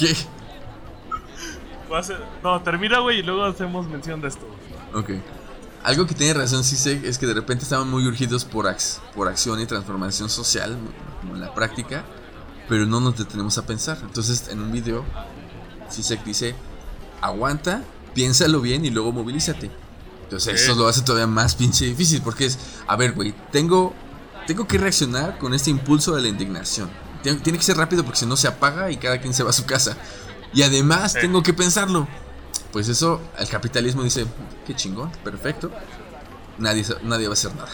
[0.00, 0.16] ¿Qué?
[2.42, 4.46] No, termina, güey, y luego hacemos mención de esto.
[4.94, 5.10] Ok.
[5.82, 8.74] Algo que tiene razón sé es que de repente estaban muy urgidos por,
[9.14, 10.78] por acción y transformación social,
[11.20, 12.04] como en la práctica,
[12.68, 13.98] pero no nos detenemos a pensar.
[14.02, 15.04] Entonces, en un video,
[15.90, 16.54] Sisek dice,
[17.20, 17.82] aguanta,
[18.14, 19.70] piénsalo bien y luego movilízate.
[20.22, 23.92] Entonces, eso lo hace todavía más pinche difícil, porque es, a ver, güey, tengo,
[24.46, 26.88] tengo que reaccionar con este impulso de la indignación.
[27.22, 29.52] Tiene que ser rápido porque si no se apaga y cada quien se va a
[29.52, 29.96] su casa.
[30.52, 32.08] Y además tengo que pensarlo.
[32.72, 34.26] Pues eso, el capitalismo dice,
[34.66, 35.70] qué chingón, perfecto.
[36.58, 37.70] Nadie, nadie va a hacer nada.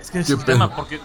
[0.00, 1.00] Es que es un tema, porque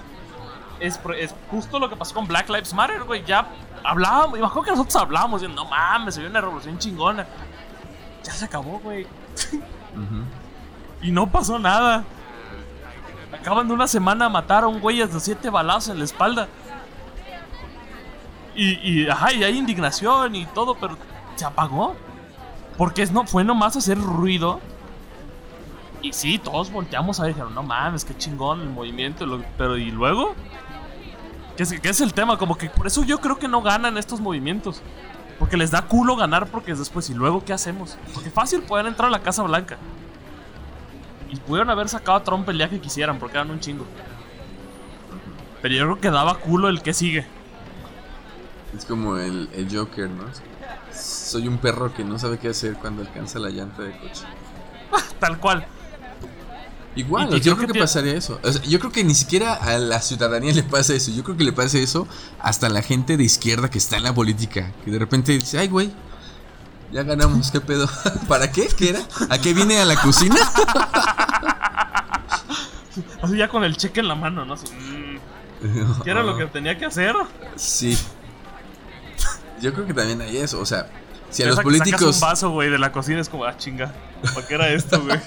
[0.80, 3.24] es, es, justo lo que pasó con Black Lives Matter, güey.
[3.26, 3.48] Ya
[3.84, 7.28] hablábamos, y me que nosotros hablábamos, diciendo, no mames, se vio una revolución chingona.
[8.24, 9.06] Ya se acabó, güey.
[11.02, 12.06] Y no pasó nada.
[13.34, 16.48] Acaban de una semana matar a un güey de siete balazos en la espalda.
[18.56, 20.98] Y, y, ajá, y hay indignación y todo, pero
[21.36, 21.96] se apagó.
[22.78, 24.60] Porque es, no, fue nomás hacer ruido.
[26.02, 29.26] Y sí, todos volteamos a ver, dijeron, no mames, qué chingón el movimiento.
[29.58, 30.36] pero ¿y luego?
[31.56, 32.38] ¿Qué es, ¿Qué es el tema?
[32.38, 34.82] Como que por eso yo creo que no ganan estos movimientos.
[35.40, 37.98] Porque les da culo ganar porque es después, ¿y luego qué hacemos?
[38.14, 39.78] Porque fácil pueden entrar a la Casa Blanca.
[41.30, 43.86] Y pudieron haber sacado a Trump el día que quisieran, porque eran un chingo.
[45.62, 47.26] Pero yo creo que daba culo el que sigue.
[48.78, 50.24] Es como el, Joker, ¿no?
[50.94, 54.24] Soy un perro que no sabe qué hacer cuando alcanza la llanta de coche.
[55.20, 55.66] Tal cual.
[56.96, 58.40] Igual, yo creo que, pasaría eso.
[58.68, 61.12] yo creo que ni siquiera a la ciudadanía le pasa eso.
[61.12, 62.08] Yo creo que le pasa eso
[62.40, 64.72] hasta a la gente de izquierda que está en la política.
[64.86, 65.92] Que de repente dice, ay, güey,
[66.92, 67.90] ya ganamos, ¿qué pedo?
[68.28, 68.68] ¿Para qué?
[68.78, 69.00] ¿Qué era?
[69.30, 70.36] ¿A qué vine a la cocina?
[73.24, 74.54] Así ya con el cheque en la mano, ¿no?
[74.54, 77.16] Mm, ¿Qué era lo que tenía que hacer?
[77.56, 77.98] Sí.
[79.64, 80.90] Yo creo que también hay eso, o sea,
[81.30, 82.16] si a los políticos.
[82.16, 83.94] un vaso, güey, de la cocina es como, ah, chinga.
[84.34, 85.18] ¿Para qué era esto, güey?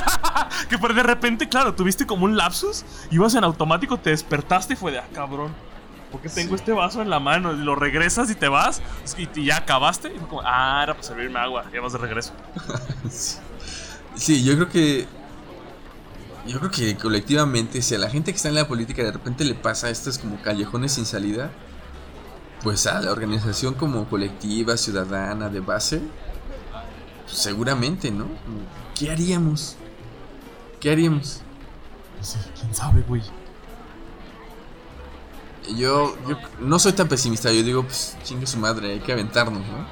[0.70, 4.76] que por de repente, claro, tuviste como un lapsus, ibas en automático, te despertaste y
[4.76, 5.54] fue de, ah, cabrón.
[6.10, 7.52] Porque tengo este vaso en la mano?
[7.52, 8.80] Y lo regresas y te vas
[9.18, 10.08] y, ya acabaste.
[10.14, 12.32] Y fue como, ah, era para servirme agua, ya vas de regreso.
[14.14, 14.42] sí.
[14.42, 15.06] yo creo que.
[16.46, 19.44] Yo creo que colectivamente, si a la gente que está en la política de repente
[19.44, 21.50] le pasa estos como callejones sin salida,
[22.64, 26.00] pues a la organización como colectiva, ciudadana, de base,
[27.24, 28.24] pues seguramente, ¿no?
[28.98, 29.76] ¿Qué haríamos?
[30.80, 31.42] ¿Qué haríamos?
[32.22, 33.22] Sí, quién sabe, güey.
[35.76, 39.60] Yo, yo no soy tan pesimista, yo digo, pues chingue su madre, hay que aventarnos,
[39.60, 39.86] ¿no?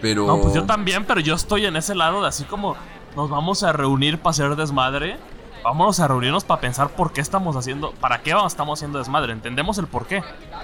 [0.00, 0.26] Pero.
[0.26, 2.76] No, pues yo también, pero yo estoy en ese lado de así como
[3.14, 5.18] nos vamos a reunir para hacer desmadre.
[5.62, 9.32] Vámonos a reunirnos para pensar por qué estamos haciendo, para qué estamos haciendo desmadre.
[9.32, 10.22] Entendemos el por qué.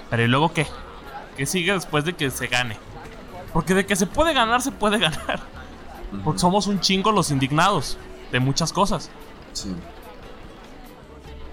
[0.09, 0.65] Pero ¿y luego qué?
[1.37, 2.77] ¿Qué sigue después de que se gane?
[3.51, 5.39] Porque de que se puede ganar, se puede ganar.
[6.23, 7.97] Porque somos un chingo los indignados
[8.31, 9.09] de muchas cosas.
[9.53, 9.75] Sí.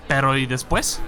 [0.08, 1.00] Pero ¿y después?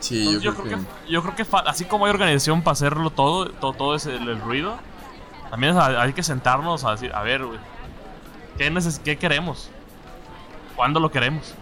[0.00, 1.10] Sí, yo, creo, que...
[1.10, 4.76] Yo creo que así como hay organización para hacerlo todo, todo, todo ese, el, ruido,
[5.50, 7.58] también hay que sentarnos a decir, a ver, güey,
[8.56, 8.72] ¿qué,
[9.02, 9.68] ¿qué queremos?
[10.76, 11.54] ¿Cuándo lo queremos?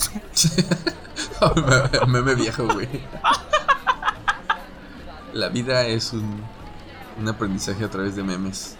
[2.08, 2.88] Meme viejo, güey.
[5.32, 6.42] La vida es un,
[7.18, 8.76] un aprendizaje a través de memes.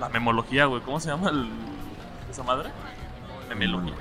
[0.00, 0.82] La memología, güey.
[0.82, 1.48] ¿Cómo se llama el,
[2.30, 2.70] esa madre?
[3.48, 3.94] Memelogía.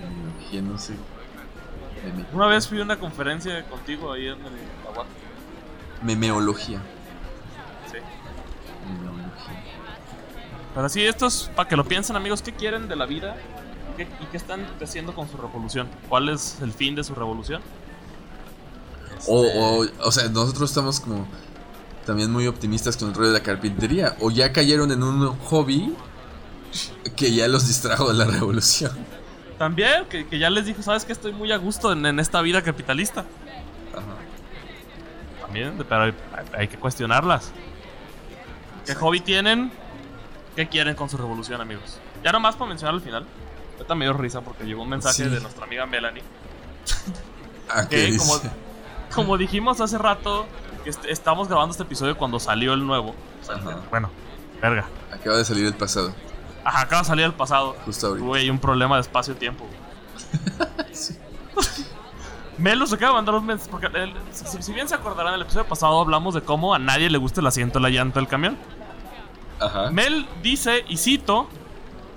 [0.00, 0.94] Memelogía, no sé.
[2.32, 4.52] Una vez fui a una conferencia contigo ahí en el
[4.88, 5.06] agua.
[6.02, 6.80] Memeología.
[7.90, 7.98] Sí.
[8.88, 9.62] Memeología.
[10.74, 12.42] Pero sí, esto es para que lo piensen, amigos.
[12.42, 13.36] ¿Qué quieren de la vida?
[13.98, 15.88] ¿Y qué están haciendo con su revolución?
[16.08, 17.62] ¿Cuál es el fin de su revolución?
[19.26, 21.26] O, o, o sea, nosotros estamos como
[22.04, 24.16] también muy optimistas con el rollo de la carpintería.
[24.20, 25.94] O ya cayeron en un hobby
[27.16, 28.92] que ya los distrajo de la revolución.
[29.58, 33.20] También, que, ya les dije, sabes que estoy muy a gusto en, esta vida capitalista.
[33.92, 35.42] Ajá.
[35.42, 36.12] También, pero
[36.52, 37.52] hay, que cuestionarlas.
[38.86, 39.70] ¿Qué hobby tienen?
[40.56, 41.98] ¿Qué quieren con su revolución, amigos?
[42.24, 43.26] Ya nomás para mencionar al final.
[43.82, 46.22] Ahorita me dio risa porque llegó un mensaje de nuestra amiga Melanie.
[47.68, 48.40] Ah, que como,
[49.12, 50.46] como dijimos hace rato,
[50.84, 53.12] que estamos grabando este episodio cuando salió el nuevo.
[53.90, 54.08] bueno,
[54.60, 54.86] verga.
[55.12, 56.14] Acaba de salir el pasado.
[56.62, 57.74] Ajá, acaba de salir el pasado.
[57.84, 58.24] Justo ahorita.
[58.24, 59.66] Güey, un problema de espacio-tiempo.
[60.92, 61.16] sí.
[62.58, 63.68] Melos acaba de mandar un mensaje.
[63.68, 63.88] Porque
[64.32, 67.40] si, bien se acordarán, en el episodio pasado hablamos de cómo a nadie le gusta
[67.40, 68.56] el asiento la llanta del camión.
[69.58, 69.90] Ajá.
[69.90, 71.48] Mel dice, y cito: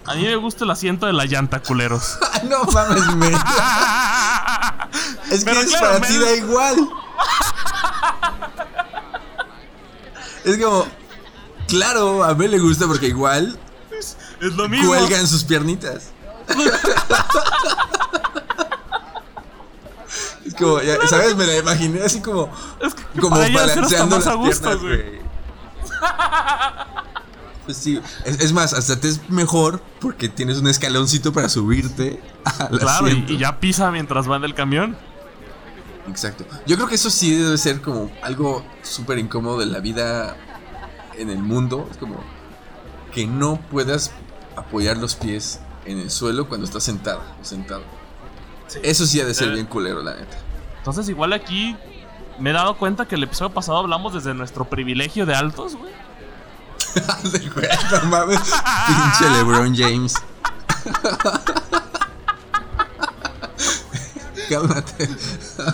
[0.07, 2.17] A mí me gusta el asiento de la llanta, culeros.
[2.49, 3.35] no mames, Mel.
[5.31, 6.89] es que es para ti da igual.
[10.43, 10.85] es como,
[11.67, 13.57] claro, a Mel le gusta porque igual
[13.97, 14.15] es,
[14.53, 14.89] lo mismo.
[14.89, 16.11] Cuelgan sus piernitas.
[20.45, 20.79] es como,
[21.09, 21.35] ¿sabes?
[21.35, 22.51] Me la imaginé así como,
[23.19, 25.25] como balanceando las piernas, güey.
[27.65, 32.21] Pues sí, es, más, hasta te es mejor porque tienes un escaloncito para subirte
[32.79, 34.95] Claro, y, ya pisa mientras va en el camión.
[36.07, 36.45] Exacto.
[36.67, 40.37] Yo creo que eso sí debe ser como algo súper incómodo de la vida
[41.17, 41.87] en el mundo.
[41.89, 42.23] Es como
[43.13, 44.11] que no puedas
[44.55, 47.83] apoyar los pies en el suelo cuando estás sentada o sentado.
[48.83, 49.53] Eso sí ha de ser Eh.
[49.53, 50.37] bien culero, la neta.
[50.77, 51.75] Entonces, igual aquí
[52.39, 55.91] me he dado cuenta que el episodio pasado hablamos desde nuestro privilegio de altos, güey.
[57.91, 58.39] No mames.
[58.87, 60.15] Pinche LeBron James.
[64.49, 65.09] Cálmate.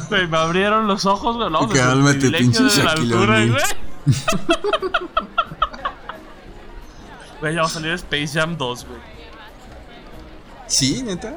[0.10, 1.50] Güey, me abrieron los ojos, güey.
[1.50, 3.52] Desde el Cálmate, pinche Shaquille O'Neal.
[7.42, 7.54] güey.
[7.56, 9.00] Ya va a salir Space Jam 2, güey.
[10.68, 11.36] ¿Sí, neta?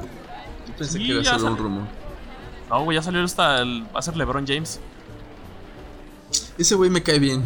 [0.67, 1.83] Yo pensé Sí, que era solo un rumor.
[2.69, 3.85] No, güey, ya salió hasta el.
[3.93, 4.79] Va a ser LeBron James.
[6.57, 7.43] Ese güey me cae bien.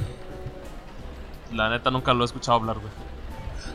[1.54, 2.92] La neta nunca lo he escuchado hablar, güey.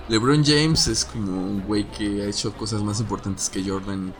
[0.08, 4.12] LeBron James es como un güey que ha hecho cosas más importantes que Jordan.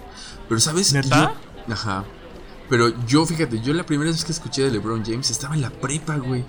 [0.49, 0.93] Pero, ¿sabes?
[0.93, 1.35] ¿Neta?
[1.67, 2.05] Yo- ajá.
[2.71, 5.71] Pero yo, fíjate, yo la primera vez que escuché de LeBron James estaba en la
[5.71, 6.45] prepa, güey.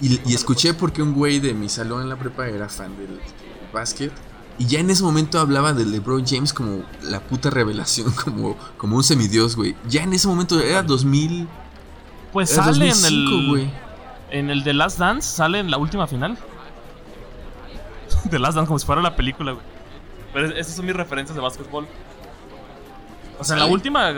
[0.00, 3.08] Y, y escuché porque un güey de mi salón en la prepa era fan del,
[3.08, 3.18] del
[3.72, 4.12] básquet.
[4.58, 8.96] Y ya en ese momento hablaba de LeBron James como la puta revelación, como, como
[8.96, 9.74] un semidios, güey.
[9.88, 11.48] Ya en ese momento era 2000.
[12.32, 13.08] Pues Era sale en 2005,
[13.40, 13.48] el.
[13.48, 13.70] güey.
[14.30, 16.38] En el de Last Dance, sale en la última final.
[18.24, 19.64] de Last Dance, como si fuera la película, güey.
[20.32, 21.86] Pero es- esas son mis referencias de básquetbol.
[23.38, 24.08] O sea, en la última.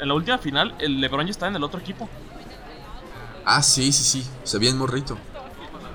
[0.00, 2.08] En la última final, el LeBron ya está en el otro equipo.
[3.44, 4.26] Ah, sí, sí, sí.
[4.44, 5.18] Se veía en morrito.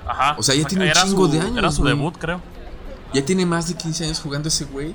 [0.06, 0.34] Ajá.
[0.38, 1.94] O sea, ya tiene un chingo su- de años, Era su güey.
[1.94, 2.40] debut, creo.
[3.14, 4.94] Ya tiene más de 15 años jugando ese güey.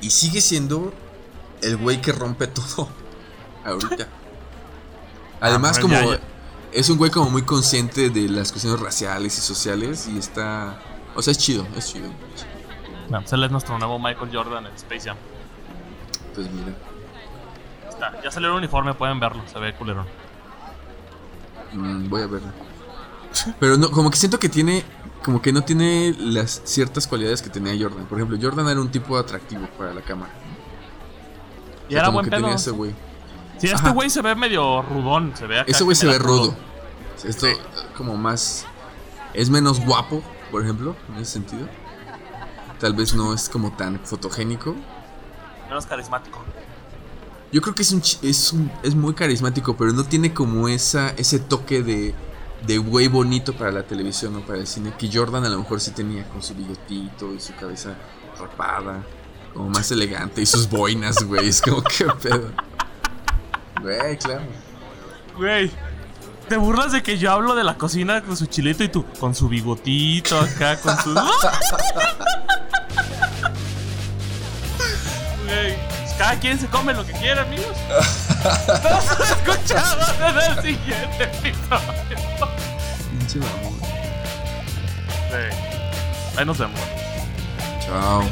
[0.00, 0.92] Y sigue siendo
[1.62, 2.88] el güey que rompe todo.
[3.64, 4.08] Ahorita.
[5.40, 5.94] Además, Ah, como.
[5.94, 6.20] ya, ya.
[6.72, 10.08] Es un güey como muy consciente de las cuestiones raciales y sociales.
[10.08, 10.80] Y está.
[11.14, 12.08] O sea, es chido, es chido.
[13.08, 15.16] No, pues él es nuestro nuevo Michael Jordan en Space Jam.
[16.34, 16.76] Pues mira.
[17.88, 20.06] Está, ya salió el uniforme, pueden verlo, se ve culero.
[21.72, 22.48] mm, voy a verlo.
[23.58, 24.84] Pero no, como que siento que tiene.
[25.24, 28.06] Como que no tiene las ciertas cualidades que tenía Jordan.
[28.06, 30.32] Por ejemplo, Jordan era un tipo atractivo para la cámara.
[31.88, 32.40] Y O sea, era como buen que pedo.
[32.40, 32.94] tenía ese güey.
[33.60, 33.92] Sí, este Ajá.
[33.92, 36.28] güey se ve medio rudón, se ve acá Ese güey se ve culo.
[36.28, 36.56] rudo.
[37.24, 37.46] Esto
[37.96, 38.64] como más...
[39.34, 41.68] Es menos guapo, por ejemplo, en ese sentido.
[42.80, 44.74] Tal vez no es como tan fotogénico.
[45.68, 46.42] Menos carismático.
[47.52, 51.10] Yo creo que es un, es un es muy carismático, pero no tiene como esa
[51.10, 52.14] ese toque de
[52.66, 55.80] de güey bonito para la televisión o para el cine que Jordan a lo mejor
[55.80, 57.94] sí tenía con su bigotito y su cabeza
[58.38, 59.04] rapada,
[59.54, 62.50] como más elegante y sus boinas, güey, es como que pedo.
[63.82, 64.42] Güey, claro.
[65.36, 65.70] Güey,
[66.48, 69.34] te burlas de que yo hablo de la cocina con su chilito y tú con
[69.34, 71.14] su bigotito acá, con su.
[75.44, 75.76] Güey,
[76.18, 77.76] cada quien se come lo que quiera, amigos.
[78.68, 82.16] Nos escuchamos en el siguiente episodio.
[83.10, 83.78] Pinche mamón.
[85.30, 85.50] Güey,
[86.36, 86.80] ahí nos vemos.
[87.84, 88.24] Chao.